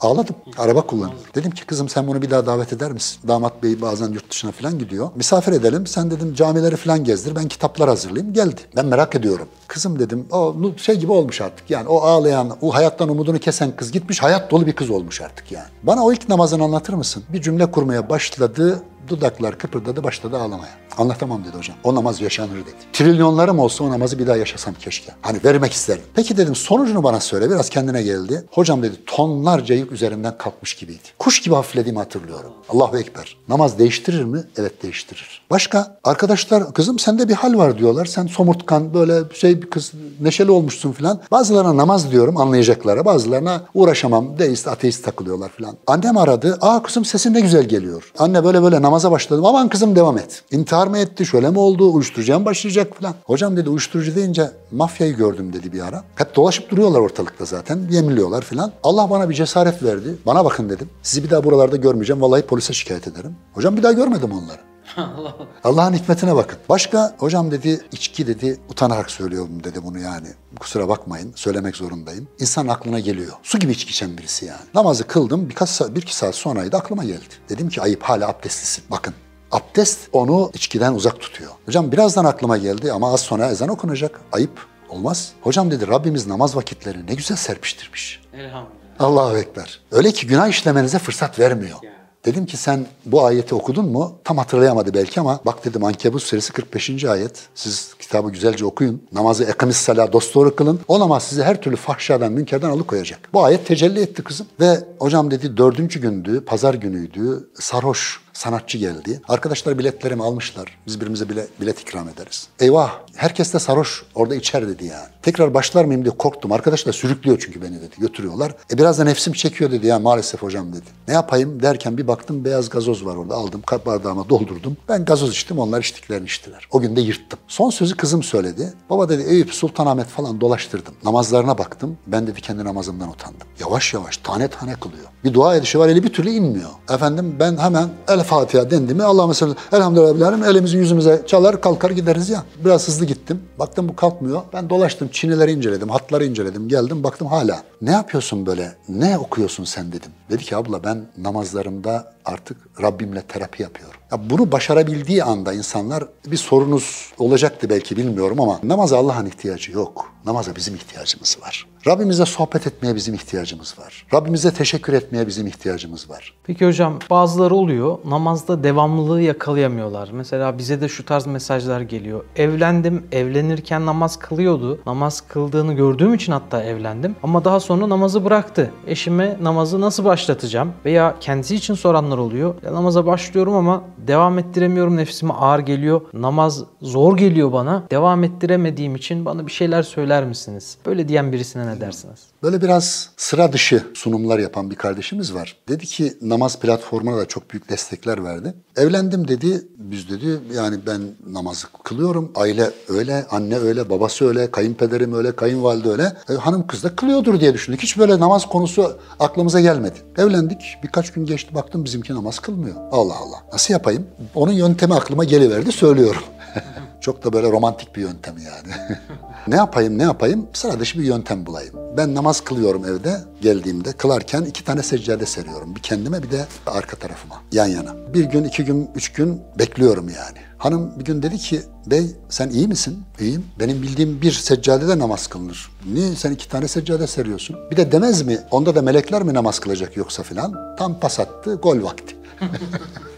Ağladım. 0.00 0.34
Araba 0.58 0.80
kullanıyor. 0.86 1.18
Dedim 1.34 1.50
ki 1.50 1.66
kızım 1.66 1.88
sen 1.88 2.06
bunu 2.06 2.22
bir 2.22 2.30
daha 2.30 2.46
davet 2.46 2.72
eder 2.72 2.92
misin? 2.92 3.20
Damat 3.28 3.62
bey 3.62 3.80
bazen 3.80 4.12
yurt 4.12 4.30
dışına 4.30 4.52
falan 4.52 4.78
gidiyor. 4.78 5.10
Misafir 5.16 5.52
edelim. 5.52 5.86
Sen 5.86 6.10
dedim 6.10 6.34
camileri 6.34 6.76
falan 6.76 7.04
gezdir. 7.04 7.36
Ben 7.36 7.48
kitaplar 7.48 7.88
hazırlayayım. 7.88 8.32
Geldi. 8.34 8.60
Ben 8.76 8.86
merak 8.86 9.14
ediyorum. 9.14 9.48
Kızım 9.68 9.98
dedim 9.98 10.26
o 10.32 10.54
şey 10.76 10.96
gibi 10.98 11.12
olmuş 11.12 11.40
artık. 11.40 11.70
Yani 11.70 11.88
o 11.88 12.00
ağlayan, 12.00 12.56
o 12.60 12.74
hayattan 12.74 13.08
umudunu 13.08 13.38
kesen 13.38 13.76
kız 13.76 13.92
gitmiş. 13.92 14.22
Hayat 14.22 14.50
dolu 14.50 14.66
bir 14.66 14.72
kız 14.72 14.90
olmuş 14.90 15.20
artık 15.20 15.52
yani. 15.52 15.66
Bana 15.82 16.04
o 16.04 16.12
ilk 16.12 16.28
namazını 16.28 16.64
anlatır 16.64 16.94
mısın? 16.94 17.22
Bir 17.28 17.42
cümle 17.42 17.70
kurmaya 17.70 18.10
başladı. 18.10 18.82
Dudaklar 19.08 19.58
kıpırdadı 19.58 20.04
başladı 20.04 20.36
ağlamaya. 20.36 20.72
Anlatamam 20.98 21.44
dedi 21.44 21.56
hocam. 21.56 21.76
O 21.84 21.94
namaz 21.94 22.20
yaşanır 22.20 22.50
dedi. 22.50 22.74
Trilyonlarım 22.92 23.58
olsa 23.58 23.84
o 23.84 23.90
namazı 23.90 24.18
bir 24.18 24.26
daha 24.26 24.36
yaşasam 24.36 24.74
keşke. 24.74 25.12
Hani 25.22 25.38
vermek 25.44 25.72
isterim. 25.72 26.02
Peki 26.14 26.36
dedim 26.36 26.54
sonucunu 26.54 27.02
bana 27.02 27.20
söyle. 27.20 27.50
Biraz 27.50 27.70
kendine 27.70 28.02
geldi. 28.02 28.44
Hocam 28.50 28.82
dedi 28.82 28.94
tonlarca 29.06 29.74
yük 29.74 29.92
üzerimden 29.92 30.38
kalkmış 30.38 30.74
gibiydi. 30.74 30.98
Kuş 31.18 31.42
gibi 31.42 31.54
hafiflediğimi 31.54 31.98
hatırlıyorum. 31.98 32.50
Allahu 32.68 32.98
Ekber. 32.98 33.36
Namaz 33.48 33.78
değiştirir 33.78 34.24
mi? 34.24 34.44
Evet 34.56 34.82
değiştirir. 34.82 35.42
Başka? 35.50 35.98
Arkadaşlar 36.04 36.74
kızım 36.74 36.98
sende 36.98 37.28
bir 37.28 37.34
hal 37.34 37.54
var 37.58 37.78
diyorlar. 37.78 38.04
Sen 38.04 38.26
somurtkan 38.26 38.94
böyle 38.94 39.34
şey 39.34 39.62
bir 39.62 39.70
kız 39.70 39.92
neşeli 40.20 40.50
olmuşsun 40.50 40.92
falan. 40.92 41.20
Bazılarına 41.30 41.76
namaz 41.76 42.10
diyorum 42.10 42.36
anlayacaklara. 42.36 43.04
Bazılarına 43.04 43.62
uğraşamam. 43.74 44.38
Deist, 44.38 44.68
ateist 44.68 45.04
takılıyorlar 45.04 45.48
falan. 45.48 45.76
Annem 45.86 46.16
aradı. 46.16 46.58
Aa 46.60 46.82
kızım 46.82 47.04
sesin 47.04 47.34
ne 47.34 47.40
güzel 47.40 47.64
geliyor. 47.64 48.12
Anne 48.18 48.44
böyle 48.44 48.62
böyle 48.62 48.82
namaza 48.94 49.10
başladım. 49.10 49.44
Aman 49.44 49.68
kızım 49.68 49.96
devam 49.96 50.18
et. 50.18 50.42
İntihar 50.50 50.86
mı 50.86 50.98
etti? 50.98 51.26
Şöyle 51.26 51.50
mi 51.50 51.58
oldu? 51.58 51.92
Uyuşturucuya 51.92 52.38
mı 52.38 52.44
başlayacak 52.44 52.96
falan. 53.00 53.14
Hocam 53.24 53.56
dedi 53.56 53.68
uyuşturucu 53.70 54.14
deyince 54.14 54.50
mafyayı 54.72 55.16
gördüm 55.16 55.52
dedi 55.52 55.72
bir 55.72 55.80
ara. 55.80 56.04
Hep 56.16 56.36
dolaşıp 56.36 56.70
duruyorlar 56.70 57.00
ortalıkta 57.00 57.44
zaten. 57.44 57.78
Yemliyorlar 57.90 58.42
falan. 58.42 58.72
Allah 58.82 59.10
bana 59.10 59.30
bir 59.30 59.34
cesaret 59.34 59.82
verdi. 59.82 60.16
Bana 60.26 60.44
bakın 60.44 60.68
dedim. 60.68 60.90
Sizi 61.02 61.24
bir 61.24 61.30
daha 61.30 61.44
buralarda 61.44 61.76
görmeyeceğim. 61.76 62.22
Vallahi 62.22 62.42
polise 62.42 62.72
şikayet 62.72 63.08
ederim. 63.08 63.36
Hocam 63.54 63.76
bir 63.76 63.82
daha 63.82 63.92
görmedim 63.92 64.32
onları. 64.32 64.73
Allah'ın 65.64 65.92
hikmetine 65.92 66.36
bakın. 66.36 66.58
Başka 66.68 67.14
hocam 67.18 67.50
dedi 67.50 67.80
içki 67.92 68.26
dedi 68.26 68.60
utanarak 68.68 69.10
söylüyorum 69.10 69.64
dedi 69.64 69.78
bunu 69.84 69.98
yani. 69.98 70.28
Kusura 70.60 70.88
bakmayın 70.88 71.32
söylemek 71.36 71.76
zorundayım. 71.76 72.28
İnsan 72.38 72.68
aklına 72.68 73.00
geliyor. 73.00 73.32
Su 73.42 73.58
gibi 73.58 73.72
içki 73.72 73.90
içen 73.90 74.18
birisi 74.18 74.46
yani. 74.46 74.60
Namazı 74.74 75.06
kıldım 75.06 75.48
birkaç 75.48 75.68
saat, 75.68 75.94
bir 75.94 76.02
iki 76.02 76.16
saat 76.16 76.34
sonraydı 76.34 76.76
aklıma 76.76 77.04
geldi. 77.04 77.34
Dedim 77.48 77.68
ki 77.68 77.82
ayıp 77.82 78.02
hala 78.02 78.28
abdestlisin. 78.28 78.84
Bakın 78.90 79.14
abdest 79.52 80.08
onu 80.12 80.50
içkiden 80.54 80.94
uzak 80.94 81.20
tutuyor. 81.20 81.50
Hocam 81.66 81.92
birazdan 81.92 82.24
aklıma 82.24 82.56
geldi 82.58 82.92
ama 82.92 83.14
az 83.14 83.20
sonra 83.20 83.50
ezan 83.50 83.68
okunacak. 83.68 84.20
Ayıp. 84.32 84.66
Olmaz. 84.88 85.32
Hocam 85.40 85.70
dedi 85.70 85.88
Rabbimiz 85.88 86.26
namaz 86.26 86.56
vakitlerini 86.56 87.06
ne 87.06 87.14
güzel 87.14 87.36
serpiştirmiş. 87.36 88.22
Elhamdülillah. 88.32 88.84
Allahu 88.98 89.38
Ekber. 89.38 89.80
Öyle 89.92 90.12
ki 90.12 90.26
günah 90.26 90.48
işlemenize 90.48 90.98
fırsat 90.98 91.38
vermiyor. 91.38 91.78
Dedim 92.24 92.46
ki 92.46 92.56
sen 92.56 92.86
bu 93.06 93.24
ayeti 93.24 93.54
okudun 93.54 93.88
mu? 93.88 94.18
Tam 94.24 94.38
hatırlayamadı 94.38 94.94
belki 94.94 95.20
ama 95.20 95.40
bak 95.46 95.64
dedim 95.64 95.84
Ankebut 95.84 96.22
suresi 96.22 96.52
45. 96.52 97.04
ayet. 97.04 97.48
Siz 97.54 97.94
kitabı 97.98 98.30
güzelce 98.30 98.64
okuyun. 98.64 99.02
Namazı 99.12 99.44
ekimiz 99.44 99.76
sala 99.76 100.12
dosdoğru 100.12 100.56
kılın. 100.56 100.80
O 100.88 101.00
namaz 101.00 101.22
sizi 101.22 101.42
her 101.42 101.62
türlü 101.62 101.76
fahşadan, 101.76 102.32
münkerden 102.32 102.70
alıkoyacak. 102.70 103.28
Bu 103.32 103.44
ayet 103.44 103.66
tecelli 103.66 104.00
etti 104.00 104.22
kızım. 104.22 104.46
Ve 104.60 104.78
hocam 104.98 105.30
dedi 105.30 105.56
dördüncü 105.56 106.00
gündü, 106.00 106.44
pazar 106.44 106.74
günüydü. 106.74 107.48
Sarhoş 107.54 108.23
sanatçı 108.34 108.78
geldi. 108.78 109.20
Arkadaşlar 109.28 109.78
biletlerimi 109.78 110.22
almışlar. 110.22 110.78
Biz 110.86 110.96
birbirimize 110.96 111.28
bile, 111.28 111.46
bilet 111.60 111.80
ikram 111.80 112.08
ederiz. 112.08 112.48
Eyvah 112.60 113.00
herkes 113.16 113.54
de 113.54 113.58
sarhoş 113.58 114.04
orada 114.14 114.34
içer 114.34 114.68
dedi 114.68 114.84
yani. 114.84 115.08
Tekrar 115.22 115.54
başlar 115.54 115.84
mıyım 115.84 116.04
diye 116.04 116.16
korktum. 116.16 116.52
Arkadaşlar 116.52 116.92
sürüklüyor 116.92 117.38
çünkü 117.46 117.62
beni 117.62 117.76
dedi. 117.76 117.94
Götürüyorlar. 117.98 118.54
E 118.72 118.78
biraz 118.78 118.98
da 118.98 119.04
nefsim 119.04 119.32
çekiyor 119.32 119.70
dedi 119.70 119.86
ya 119.86 119.98
maalesef 119.98 120.42
hocam 120.42 120.72
dedi. 120.72 120.86
Ne 121.08 121.14
yapayım 121.14 121.62
derken 121.62 121.98
bir 121.98 122.08
baktım 122.08 122.44
beyaz 122.44 122.68
gazoz 122.68 123.04
var 123.06 123.16
orada. 123.16 123.34
Aldım 123.34 123.62
bardağıma 123.86 124.28
doldurdum. 124.28 124.76
Ben 124.88 125.04
gazoz 125.04 125.30
içtim 125.30 125.58
onlar 125.58 125.80
içtiklerini 125.80 126.26
içtiler. 126.26 126.68
O 126.70 126.80
gün 126.80 126.96
de 126.96 127.00
yırttım. 127.00 127.38
Son 127.48 127.70
sözü 127.70 127.96
kızım 127.96 128.22
söyledi. 128.22 128.72
Baba 128.90 129.08
dedi 129.08 129.22
Eyüp 129.22 129.54
Sultanahmet 129.54 130.06
falan 130.06 130.40
dolaştırdım. 130.40 130.94
Namazlarına 131.04 131.58
baktım. 131.58 131.98
Ben 132.06 132.26
dedi 132.26 132.40
kendi 132.40 132.64
namazımdan 132.64 133.08
utandım. 133.08 133.46
Yavaş 133.60 133.94
yavaş 133.94 134.16
tane 134.16 134.48
tane 134.48 134.74
kılıyor. 134.74 135.04
Bir 135.24 135.34
dua 135.34 135.56
edişi 135.56 135.78
var 135.78 135.88
eli 135.88 136.02
bir 136.02 136.12
türlü 136.12 136.30
inmiyor. 136.30 136.70
Efendim 136.90 137.36
ben 137.40 137.56
hemen 137.56 137.88
El 138.08 138.23
Fatiha 138.24 138.70
dendi 138.70 138.94
mi 138.94 139.02
Allah 139.02 139.26
mesela 139.26 139.54
elhamdülillah 139.72 140.48
elimizi 140.48 140.76
yüzümüze 140.76 141.22
çalar 141.26 141.60
kalkar 141.60 141.90
gideriz 141.90 142.28
ya. 142.30 142.44
Biraz 142.64 142.88
hızlı 142.88 143.04
gittim. 143.04 143.42
Baktım 143.58 143.88
bu 143.88 143.96
kalkmıyor. 143.96 144.42
Ben 144.52 144.70
dolaştım 144.70 145.08
çinileri 145.08 145.52
inceledim, 145.52 145.88
hatları 145.88 146.24
inceledim. 146.26 146.68
Geldim 146.68 147.04
baktım 147.04 147.26
hala. 147.28 147.62
Ne 147.82 147.90
yapıyorsun 147.90 148.46
böyle? 148.46 148.74
Ne 148.88 149.18
okuyorsun 149.18 149.64
sen 149.64 149.92
dedim. 149.92 150.10
Dedi 150.30 150.44
ki 150.44 150.56
abla 150.56 150.84
ben 150.84 151.06
namazlarımda 151.18 152.12
artık 152.24 152.56
Rabbimle 152.82 153.22
terapi 153.22 153.62
yapıyorum. 153.62 154.00
Ya 154.14 154.30
bunu 154.30 154.52
başarabildiği 154.52 155.24
anda 155.24 155.52
insanlar 155.52 156.04
bir 156.26 156.36
sorunuz 156.36 157.12
olacaktı 157.18 157.70
belki 157.70 157.96
bilmiyorum 157.96 158.40
ama 158.40 158.60
namaza 158.62 158.98
Allah'ın 158.98 159.26
ihtiyacı 159.26 159.72
yok. 159.72 160.12
Namaza 160.26 160.56
bizim 160.56 160.74
ihtiyacımız 160.74 161.38
var. 161.42 161.66
Rabbimize 161.86 162.26
sohbet 162.26 162.66
etmeye 162.66 162.94
bizim 162.94 163.14
ihtiyacımız 163.14 163.74
var. 163.78 164.06
Rabbimize 164.14 164.50
teşekkür 164.50 164.92
etmeye 164.92 165.26
bizim 165.26 165.46
ihtiyacımız 165.46 166.10
var. 166.10 166.34
Peki 166.44 166.66
hocam 166.66 166.98
bazıları 167.10 167.54
oluyor 167.54 167.98
namazda 168.04 168.64
devamlılığı 168.64 169.20
yakalayamıyorlar. 169.22 170.10
Mesela 170.12 170.58
bize 170.58 170.80
de 170.80 170.88
şu 170.88 171.04
tarz 171.04 171.26
mesajlar 171.26 171.80
geliyor. 171.80 172.24
Evlendim, 172.36 173.06
evlenirken 173.12 173.86
namaz 173.86 174.18
kılıyordu. 174.18 174.80
Namaz 174.86 175.20
kıldığını 175.20 175.72
gördüğüm 175.72 176.14
için 176.14 176.32
hatta 176.32 176.62
evlendim. 176.62 177.16
Ama 177.22 177.44
daha 177.44 177.60
sonra 177.60 177.88
namazı 177.88 178.24
bıraktı. 178.24 178.70
Eşime 178.86 179.36
namazı 179.42 179.80
nasıl 179.80 180.04
başlatacağım? 180.04 180.72
Veya 180.84 181.14
kendisi 181.20 181.54
için 181.54 181.74
soranlar 181.74 182.18
oluyor. 182.18 182.54
Ya 182.64 182.72
namaza 182.72 183.06
başlıyorum 183.06 183.54
ama 183.54 183.82
devam 184.08 184.38
ettiremiyorum. 184.38 184.96
Nefsime 184.96 185.32
ağır 185.32 185.58
geliyor. 185.58 186.00
Namaz 186.12 186.62
zor 186.82 187.16
geliyor 187.16 187.52
bana. 187.52 187.82
Devam 187.90 188.24
ettiremediğim 188.24 188.94
için 188.96 189.24
bana 189.24 189.46
bir 189.46 189.52
şeyler 189.52 189.82
söyler 189.82 190.24
misiniz? 190.24 190.76
Böyle 190.86 191.08
diyen 191.08 191.32
birisine 191.32 191.66
ne 191.66 191.80
dersiniz? 191.80 192.20
Böyle 192.42 192.62
biraz 192.62 193.10
sıra 193.16 193.52
dışı 193.52 193.82
sunumlar 193.94 194.38
yapan 194.38 194.70
bir 194.70 194.76
kardeşimiz 194.76 195.34
var. 195.34 195.56
Dedi 195.68 195.86
ki 195.86 196.12
namaz 196.22 196.60
platformuna 196.60 197.16
da 197.16 197.26
çok 197.26 197.50
büyük 197.50 197.68
destekler 197.68 198.24
verdi. 198.24 198.54
Evlendim 198.76 199.28
dedi. 199.28 199.62
Biz 199.78 200.10
dedi 200.10 200.40
yani 200.56 200.76
ben 200.86 201.00
namazı 201.26 201.66
kılıyorum. 201.84 202.32
Aile 202.34 202.70
öyle, 202.88 203.26
anne 203.30 203.58
öyle, 203.58 203.90
babası 203.90 204.28
öyle, 204.28 204.50
kayınpederim 204.50 205.14
öyle, 205.14 205.36
kayınvalide 205.36 205.88
öyle. 205.88 206.12
E, 206.30 206.32
hanım 206.32 206.66
kız 206.66 206.84
da 206.84 206.96
kılıyordur 206.96 207.40
diye 207.40 207.54
düşündük. 207.54 207.82
Hiç 207.82 207.98
böyle 207.98 208.20
namaz 208.20 208.46
konusu 208.46 208.98
aklımıza 209.20 209.60
gelmedi. 209.60 209.98
Evlendik. 210.18 210.78
Birkaç 210.82 211.12
gün 211.12 211.26
geçti 211.26 211.54
baktım 211.54 211.84
bizimki 211.84 212.14
namaz 212.14 212.38
kılmıyor. 212.38 212.76
Allah 212.76 213.14
Allah. 213.16 213.36
Nasıl 213.52 213.74
yapayım? 213.74 213.93
Onun 214.34 214.52
yöntemi 214.52 214.94
aklıma 214.94 215.24
geliverdi 215.24 215.72
söylüyorum. 215.72 216.22
Çok 217.00 217.24
da 217.24 217.32
böyle 217.32 217.50
romantik 217.50 217.96
bir 217.96 218.02
yöntem 218.02 218.34
yani. 218.38 218.98
ne 219.48 219.56
yapayım 219.56 219.98
ne 219.98 220.02
yapayım? 220.02 220.46
Sıra 220.52 220.80
dışı 220.80 220.98
bir 220.98 221.04
yöntem 221.04 221.46
bulayım. 221.46 221.74
Ben 221.96 222.14
namaz 222.14 222.40
kılıyorum 222.40 222.84
evde 222.84 223.20
geldiğimde. 223.40 223.92
Kılarken 223.92 224.42
iki 224.42 224.64
tane 224.64 224.82
seccade 224.82 225.26
seriyorum. 225.26 225.76
Bir 225.76 225.80
kendime 225.80 226.22
bir 226.22 226.30
de 226.30 226.46
arka 226.66 226.96
tarafıma 226.96 227.34
yan 227.52 227.66
yana. 227.66 227.94
Bir 228.14 228.24
gün, 228.24 228.44
iki 228.44 228.64
gün, 228.64 228.90
üç 228.94 229.12
gün 229.12 229.40
bekliyorum 229.58 230.08
yani. 230.08 230.38
Hanım 230.58 230.98
bir 230.98 231.04
gün 231.04 231.22
dedi 231.22 231.38
ki, 231.38 231.60
bey 231.86 232.16
sen 232.28 232.48
iyi 232.50 232.68
misin? 232.68 233.02
İyiyim. 233.20 233.44
Benim 233.60 233.82
bildiğim 233.82 234.20
bir 234.20 234.32
seccadede 234.32 234.98
namaz 234.98 235.26
kılınır. 235.26 235.70
Niye 235.92 236.14
sen 236.16 236.30
iki 236.30 236.48
tane 236.48 236.68
seccade 236.68 237.06
seriyorsun? 237.06 237.56
Bir 237.70 237.76
de 237.76 237.92
demez 237.92 238.22
mi? 238.22 238.38
Onda 238.50 238.74
da 238.74 238.82
melekler 238.82 239.22
mi 239.22 239.34
namaz 239.34 239.58
kılacak 239.58 239.96
yoksa 239.96 240.22
filan? 240.22 240.76
Tam 240.78 241.00
pas 241.00 241.20
attı, 241.20 241.54
gol 241.54 241.82
vakti. 241.82 242.16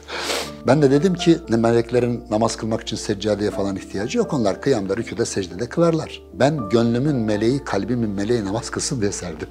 Ben 0.67 0.83
de 0.83 0.91
dedim 0.91 1.15
ki 1.15 1.39
ne 1.49 1.57
meleklerin 1.57 2.25
namaz 2.31 2.57
kılmak 2.57 2.81
için 2.81 2.97
seccadeye 2.97 3.51
falan 3.51 3.77
ihtiyacı 3.77 4.19
yok. 4.19 4.35
Onlar 4.35 4.61
kıyamda, 4.61 4.97
rüküde, 4.97 5.25
secdede 5.25 5.69
kılarlar. 5.69 6.23
Ben 6.35 6.69
gönlümün 6.69 7.17
meleği, 7.17 7.65
kalbimin 7.65 8.11
meleği 8.11 8.45
namaz 8.45 8.71
kılsın 8.71 9.01
diye 9.01 9.13
serdim. 9.13 9.49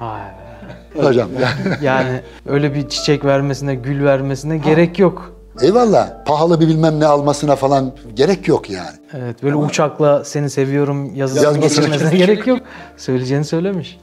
Vay 0.00 0.20
be. 0.20 1.02
Hocam 1.02 1.28
yani. 1.40 1.76
Yani 1.82 2.20
öyle 2.46 2.74
bir 2.74 2.88
çiçek 2.88 3.24
vermesine, 3.24 3.74
gül 3.74 4.04
vermesine 4.04 4.58
gerek 4.58 4.98
yok. 4.98 5.32
Eyvallah. 5.62 6.24
Pahalı 6.24 6.60
bir 6.60 6.68
bilmem 6.68 7.00
ne 7.00 7.06
almasına 7.06 7.56
falan 7.56 7.92
gerek 8.14 8.48
yok 8.48 8.70
yani. 8.70 8.96
Evet 9.12 9.42
böyle 9.42 9.56
uçakla 9.56 10.24
seni 10.24 10.50
seviyorum 10.50 11.14
yazısını 11.14 11.44
Yazmasına 11.44 12.10
gerek 12.10 12.46
yok. 12.46 12.60
Söyleyeceğini 12.96 13.44
söylemiş. 13.44 13.98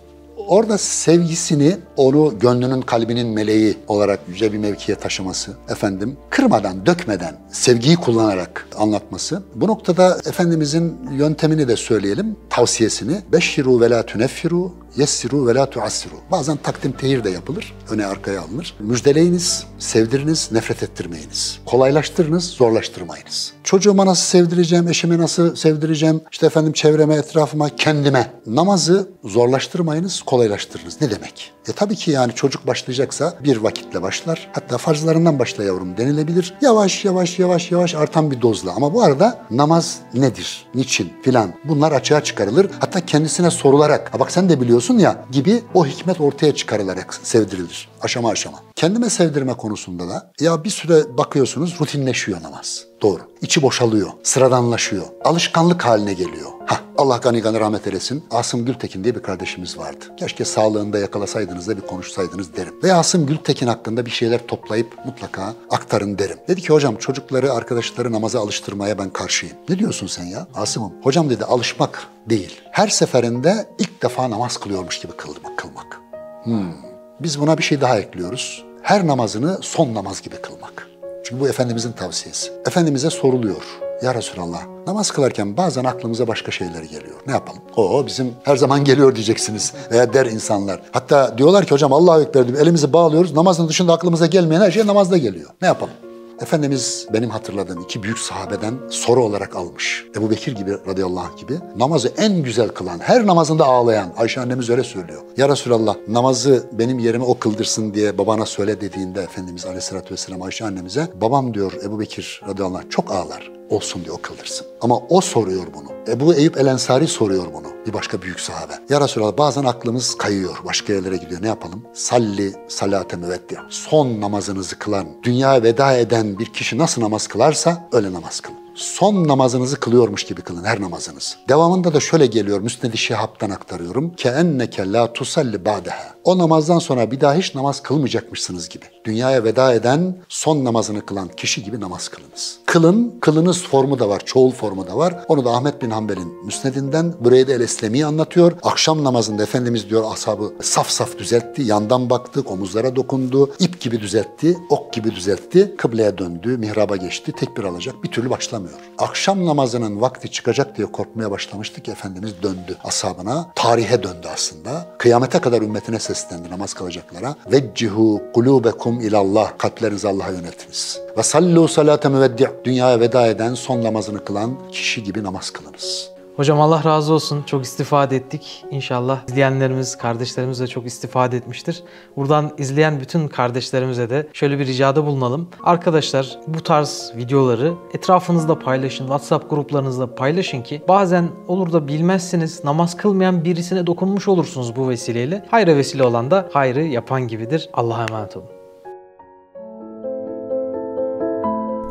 Orada 0.51 0.77
sevgisini 0.77 1.77
onu 1.97 2.39
gönlünün 2.39 2.81
kalbinin 2.81 3.27
meleği 3.27 3.77
olarak 3.87 4.19
yüce 4.27 4.53
bir 4.53 4.57
mevkiye 4.57 4.97
taşıması, 4.97 5.51
efendim 5.69 6.17
kırmadan, 6.29 6.85
dökmeden, 6.85 7.35
sevgiyi 7.51 7.95
kullanarak 7.95 8.67
anlatması. 8.77 9.43
Bu 9.55 9.67
noktada 9.67 10.17
Efendimizin 10.25 10.97
yöntemini 11.11 11.67
de 11.67 11.75
söyleyelim, 11.75 12.35
tavsiyesini. 12.49 13.21
Beşşiru 13.31 13.81
ve 13.81 13.89
la 13.89 14.05
tüneffiru, 14.05 14.71
yessiru 14.95 15.47
ve 15.47 15.55
la 15.55 15.69
tuassiru. 15.69 16.13
Bazen 16.31 16.57
takdim 16.57 16.91
tehir 16.91 17.23
de 17.23 17.29
yapılır, 17.29 17.73
öne 17.89 18.05
arkaya 18.05 18.41
alınır. 18.41 18.75
Müjdeleyiniz, 18.79 19.63
sevdiriniz, 19.79 20.49
nefret 20.51 20.83
ettirmeyiniz. 20.83 21.59
Kolaylaştırınız, 21.65 22.43
zorlaştırmayınız. 22.43 23.53
Çocuğuma 23.63 24.05
nasıl 24.05 24.23
sevdireceğim, 24.23 24.87
eşime 24.87 25.17
nasıl 25.17 25.55
sevdireceğim, 25.55 26.21
işte 26.31 26.45
efendim 26.45 26.73
çevreme, 26.73 27.15
etrafıma, 27.15 27.69
kendime. 27.75 28.31
Namazı 28.47 29.09
zorlaştırmayınız, 29.23 30.21
kolaylaştırınız. 30.41 31.01
Ne 31.01 31.11
demek? 31.11 31.51
E 31.67 31.71
tabii 31.71 31.95
ki 31.95 32.11
yani 32.11 32.35
çocuk 32.35 32.67
başlayacaksa 32.67 33.33
bir 33.43 33.57
vakitle 33.57 34.01
başlar. 34.01 34.49
Hatta 34.53 34.77
farzlarından 34.77 35.39
başla 35.39 35.63
yavrum 35.63 35.97
denilebilir. 35.97 36.53
Yavaş 36.61 37.05
yavaş 37.05 37.39
yavaş 37.39 37.71
yavaş 37.71 37.95
artan 37.95 38.31
bir 38.31 38.41
dozla. 38.41 38.71
Ama 38.71 38.93
bu 38.93 39.03
arada 39.03 39.45
namaz 39.51 39.99
nedir, 40.13 40.65
niçin 40.75 41.13
filan 41.23 41.53
bunlar 41.63 41.91
açığa 41.91 42.23
çıkarılır. 42.23 42.67
Hatta 42.79 43.05
kendisine 43.05 43.51
sorularak, 43.51 44.19
bak 44.19 44.31
sen 44.31 44.49
de 44.49 44.61
biliyorsun 44.61 44.97
ya 44.97 45.25
gibi 45.31 45.63
o 45.73 45.85
hikmet 45.85 46.21
ortaya 46.21 46.55
çıkarılarak 46.55 47.13
sevdirilir. 47.23 47.90
Aşama 48.01 48.29
aşama. 48.29 48.59
Kendime 48.75 49.09
sevdirme 49.09 49.53
konusunda 49.53 50.09
da 50.09 50.31
ya 50.39 50.63
bir 50.63 50.69
süre 50.69 51.17
bakıyorsunuz 51.17 51.75
rutinleşiyor 51.81 52.43
namaz. 52.43 52.85
Doğru. 53.01 53.21
İçi 53.41 53.61
boşalıyor, 53.61 54.09
sıradanlaşıyor, 54.23 55.05
alışkanlık 55.23 55.85
haline 55.85 56.13
geliyor. 56.13 56.51
Hah, 56.65 56.81
Allah 56.97 57.17
gani 57.17 57.41
gani 57.41 57.59
rahmet 57.59 57.87
eylesin. 57.87 58.23
Asım 58.31 58.65
Gültekin 58.65 59.03
diye 59.03 59.15
bir 59.15 59.21
kardeşimiz 59.21 59.77
vardı. 59.77 60.05
Keşke 60.17 60.45
sağlığında 60.45 60.99
yakalasaydınız 60.99 61.67
da 61.67 61.77
bir 61.77 61.81
konuşsaydınız 61.81 62.55
derim. 62.55 62.73
Ve 62.83 62.93
Asım 62.93 63.25
Gültekin 63.25 63.67
hakkında 63.67 64.05
bir 64.05 64.11
şeyler 64.11 64.47
toplayıp 64.47 65.05
mutlaka 65.05 65.53
aktarın 65.69 66.17
derim. 66.17 66.37
Dedi 66.47 66.61
ki 66.61 66.73
hocam 66.73 66.95
çocukları, 66.95 67.53
arkadaşları 67.53 68.11
namaza 68.11 68.39
alıştırmaya 68.39 68.97
ben 68.97 69.09
karşıyım. 69.09 69.55
Ne 69.69 69.79
diyorsun 69.79 70.07
sen 70.07 70.25
ya 70.25 70.47
Asım'ım? 70.55 70.93
Hocam 71.03 71.29
dedi 71.29 71.45
alışmak 71.45 72.07
değil. 72.29 72.61
Her 72.71 72.87
seferinde 72.87 73.67
ilk 73.79 74.03
defa 74.03 74.29
namaz 74.29 74.57
kılıyormuş 74.57 74.99
gibi 74.99 75.11
kılmak. 75.11 75.57
kılmak. 75.57 76.01
Hmm. 76.43 76.90
Biz 77.23 77.41
buna 77.41 77.57
bir 77.57 77.63
şey 77.63 77.81
daha 77.81 77.99
ekliyoruz. 77.99 78.63
Her 78.81 79.07
namazını 79.07 79.57
son 79.61 79.93
namaz 79.95 80.21
gibi 80.21 80.35
kılmak. 80.35 80.87
Çünkü 81.23 81.41
bu 81.41 81.47
Efendimizin 81.47 81.91
tavsiyesi. 81.91 82.51
Efendimiz'e 82.67 83.09
soruluyor. 83.09 83.63
Ya 84.03 84.15
Resulallah 84.15 84.61
namaz 84.87 85.11
kılarken 85.11 85.57
bazen 85.57 85.83
aklımıza 85.83 86.27
başka 86.27 86.51
şeyler 86.51 86.83
geliyor. 86.83 87.15
Ne 87.27 87.33
yapalım? 87.33 87.61
O 87.75 88.05
bizim 88.05 88.33
her 88.43 88.57
zaman 88.57 88.83
geliyor 88.83 89.15
diyeceksiniz 89.15 89.73
veya 89.91 90.13
der 90.13 90.25
insanlar. 90.25 90.81
Hatta 90.91 91.37
diyorlar 91.37 91.65
ki 91.65 91.71
hocam 91.71 91.93
Allah'a 91.93 92.21
Ekber 92.21 92.47
diyor. 92.47 92.59
Elimizi 92.59 92.93
bağlıyoruz. 92.93 93.33
Namazın 93.33 93.67
dışında 93.67 93.93
aklımıza 93.93 94.25
gelmeyen 94.25 94.61
her 94.61 94.71
şey 94.71 94.87
namazda 94.87 95.17
geliyor. 95.17 95.49
Ne 95.61 95.67
yapalım? 95.67 95.93
Efendimiz 96.41 97.07
benim 97.13 97.29
hatırladığım 97.29 97.81
iki 97.81 98.03
büyük 98.03 98.19
sahabeden 98.19 98.73
soru 98.89 99.23
olarak 99.23 99.55
almış. 99.55 100.05
Ebu 100.15 100.31
Bekir 100.31 100.55
gibi 100.55 100.71
radıyallahu 100.87 101.25
anh 101.33 101.37
gibi 101.37 101.53
namazı 101.77 102.13
en 102.17 102.43
güzel 102.43 102.69
kılan, 102.69 102.99
her 102.99 103.27
namazında 103.27 103.65
ağlayan 103.65 104.13
Ayşe 104.17 104.41
annemiz 104.41 104.69
öyle 104.69 104.83
söylüyor. 104.83 105.21
Ya 105.37 105.49
Resulallah 105.49 105.95
namazı 106.07 106.69
benim 106.71 106.99
yerime 106.99 107.23
o 107.23 107.39
kıldırsın 107.39 107.93
diye 107.93 108.17
babana 108.17 108.45
söyle 108.45 108.81
dediğinde 108.81 109.21
Efendimiz 109.21 109.65
aleyhissalatü 109.65 110.11
vesselam 110.11 110.41
Ayşe 110.41 110.65
annemize 110.65 111.07
babam 111.21 111.53
diyor 111.53 111.73
Ebu 111.83 111.99
Bekir 111.99 112.41
radıyallahu 112.47 112.77
anh 112.77 112.89
çok 112.89 113.11
ağlar 113.11 113.60
olsun 113.71 114.03
diye 114.03 114.11
o 114.11 114.21
kıldırsın. 114.21 114.67
Ama 114.81 114.97
o 115.09 115.21
soruyor 115.21 115.63
bunu. 115.73 115.91
Ebu 116.07 116.33
Eyüp 116.33 116.57
El 116.57 116.65
Ensari 116.67 117.07
soruyor 117.07 117.45
bunu. 117.53 117.67
Bir 117.87 117.93
başka 117.93 118.21
büyük 118.21 118.39
sahabe. 118.39 118.73
Ya 118.89 119.01
Resulallah 119.01 119.37
bazen 119.37 119.63
aklımız 119.63 120.15
kayıyor. 120.15 120.57
Başka 120.65 120.93
yerlere 120.93 121.17
gidiyor. 121.17 121.41
Ne 121.41 121.47
yapalım? 121.47 121.83
Salli 121.93 122.53
salate 122.67 123.15
müveddi. 123.15 123.59
Son 123.69 124.21
namazınızı 124.21 124.79
kılan, 124.79 125.07
dünyaya 125.23 125.63
veda 125.63 125.93
eden 125.93 126.39
bir 126.39 126.45
kişi 126.45 126.77
nasıl 126.77 127.01
namaz 127.01 127.27
kılarsa 127.27 127.89
öyle 127.91 128.13
namaz 128.13 128.39
kılın. 128.39 128.61
Son 128.75 129.27
namazınızı 129.27 129.79
kılıyormuş 129.79 130.23
gibi 130.23 130.41
kılın 130.41 130.63
her 130.63 130.81
namazınız. 130.81 131.37
Devamında 131.49 131.93
da 131.93 131.99
şöyle 131.99 132.25
geliyor 132.25 132.59
Müsned-i 132.59 132.97
Şihab'dan 132.97 133.49
aktarıyorum. 133.49 134.15
Ke 134.15 134.29
enneke 134.29 134.91
la 134.91 135.13
tusalli 135.13 135.65
ba'daha. 135.65 136.15
O 136.23 136.37
namazdan 136.37 136.79
sonra 136.79 137.11
bir 137.11 137.21
daha 137.21 137.33
hiç 137.33 137.55
namaz 137.55 137.83
kılmayacakmışsınız 137.83 138.69
gibi. 138.69 138.85
Dünyaya 139.05 139.43
veda 139.43 139.73
eden 139.73 140.15
son 140.29 140.65
namazını 140.65 141.05
kılan 141.05 141.27
kişi 141.27 141.63
gibi 141.63 141.79
namaz 141.79 142.07
kılınız. 142.07 142.57
Kılın, 142.65 143.15
kılınız 143.21 143.63
formu 143.63 143.99
da 143.99 144.09
var, 144.09 144.21
çoğul 144.25 144.51
formu 144.51 144.87
da 144.87 144.97
var. 144.97 145.25
Onu 145.27 145.45
da 145.45 145.51
Ahmet 145.51 145.81
bin 145.81 145.89
Hanbel'in 145.89 146.45
müsnedinden 146.45 147.13
Büreyde 147.25 147.53
el-Eslemi 147.53 148.05
anlatıyor. 148.05 148.51
Akşam 148.63 149.03
namazında 149.03 149.43
Efendimiz 149.43 149.89
diyor 149.89 150.03
ashabı 150.13 150.53
saf 150.61 150.89
saf 150.89 151.17
düzeltti, 151.17 151.61
yandan 151.61 152.09
baktı, 152.09 152.43
omuzlara 152.45 152.95
dokundu, 152.95 153.51
ip 153.59 153.81
gibi 153.81 153.99
düzeltti, 153.99 154.57
ok 154.69 154.93
gibi 154.93 155.15
düzeltti, 155.15 155.75
kıbleye 155.77 156.17
döndü, 156.17 156.57
mihraba 156.57 156.95
geçti, 156.95 157.31
tekbir 157.31 157.63
alacak 157.63 158.03
bir 158.03 158.11
türlü 158.11 158.29
başlamıyor. 158.29 158.79
Akşam 158.97 159.45
namazının 159.45 160.01
vakti 160.01 160.31
çıkacak 160.31 160.77
diye 160.77 160.91
korkmaya 160.91 161.31
başlamıştı 161.31 161.81
ki 161.81 161.91
Efendimiz 161.91 162.33
döndü 162.43 162.77
ashabına. 162.83 163.51
Tarihe 163.55 164.03
döndü 164.03 164.27
aslında. 164.33 164.87
Kıyamete 164.97 165.39
kadar 165.39 165.61
ümmetine 165.61 165.99
seslendi 166.15 166.49
namaz 166.49 166.73
kılacaklara. 166.73 167.35
Veccihu 167.51 168.21
kulubekum 168.33 168.99
ilallah. 169.01 169.57
Kalplerinizi 169.57 170.07
Allah'a 170.07 170.31
yöneltiniz. 170.31 170.99
Ve 171.17 171.23
sallu 171.23 171.67
salate 171.67 172.09
müveddi. 172.09 172.51
Dünyaya 172.63 172.99
veda 172.99 173.27
eden 173.27 173.53
son 173.53 173.83
namazını 173.83 174.25
kılan 174.25 174.69
kişi 174.71 175.03
gibi 175.03 175.23
namaz 175.23 175.49
kılınız. 175.49 176.09
Hocam 176.41 176.61
Allah 176.61 176.83
razı 176.83 177.13
olsun. 177.13 177.43
Çok 177.45 177.63
istifade 177.63 178.15
ettik. 178.15 178.65
İnşallah 178.71 179.19
izleyenlerimiz, 179.27 179.97
kardeşlerimiz 179.97 180.59
de 180.59 180.67
çok 180.67 180.85
istifade 180.85 181.37
etmiştir. 181.37 181.83
Buradan 182.17 182.51
izleyen 182.57 182.99
bütün 182.99 183.27
kardeşlerimize 183.27 184.09
de 184.09 184.27
şöyle 184.33 184.59
bir 184.59 184.67
ricada 184.67 185.05
bulunalım. 185.05 185.49
Arkadaşlar 185.63 186.39
bu 186.47 186.63
tarz 186.63 187.11
videoları 187.15 187.73
etrafınızda 187.93 188.59
paylaşın. 188.59 189.03
WhatsApp 189.03 189.49
gruplarınızda 189.49 190.15
paylaşın 190.15 190.61
ki 190.61 190.81
bazen 190.87 191.29
olur 191.47 191.73
da 191.73 191.87
bilmezsiniz 191.87 192.63
namaz 192.63 192.97
kılmayan 192.97 193.45
birisine 193.45 193.87
dokunmuş 193.87 194.27
olursunuz 194.27 194.75
bu 194.75 194.89
vesileyle. 194.89 195.45
Hayra 195.51 195.75
vesile 195.75 196.03
olan 196.03 196.31
da 196.31 196.49
hayrı 196.53 196.83
yapan 196.83 197.27
gibidir. 197.27 197.69
Allah'a 197.73 198.05
emanet 198.05 198.37
olun. 198.37 198.47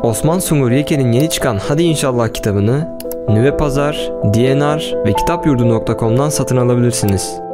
Osman 0.02 0.38
Sungur 0.38 0.70
Yeke'nin 0.70 1.12
yeni 1.12 1.30
çıkan 1.30 1.58
Hadi 1.68 1.82
İnşallah 1.82 2.28
kitabını 2.28 2.98
Nüve 3.34 3.56
Pazar, 3.56 4.12
DNR 4.24 4.94
ve 5.06 5.12
kitapyurdu.com'dan 5.12 6.28
satın 6.28 6.56
alabilirsiniz. 6.56 7.49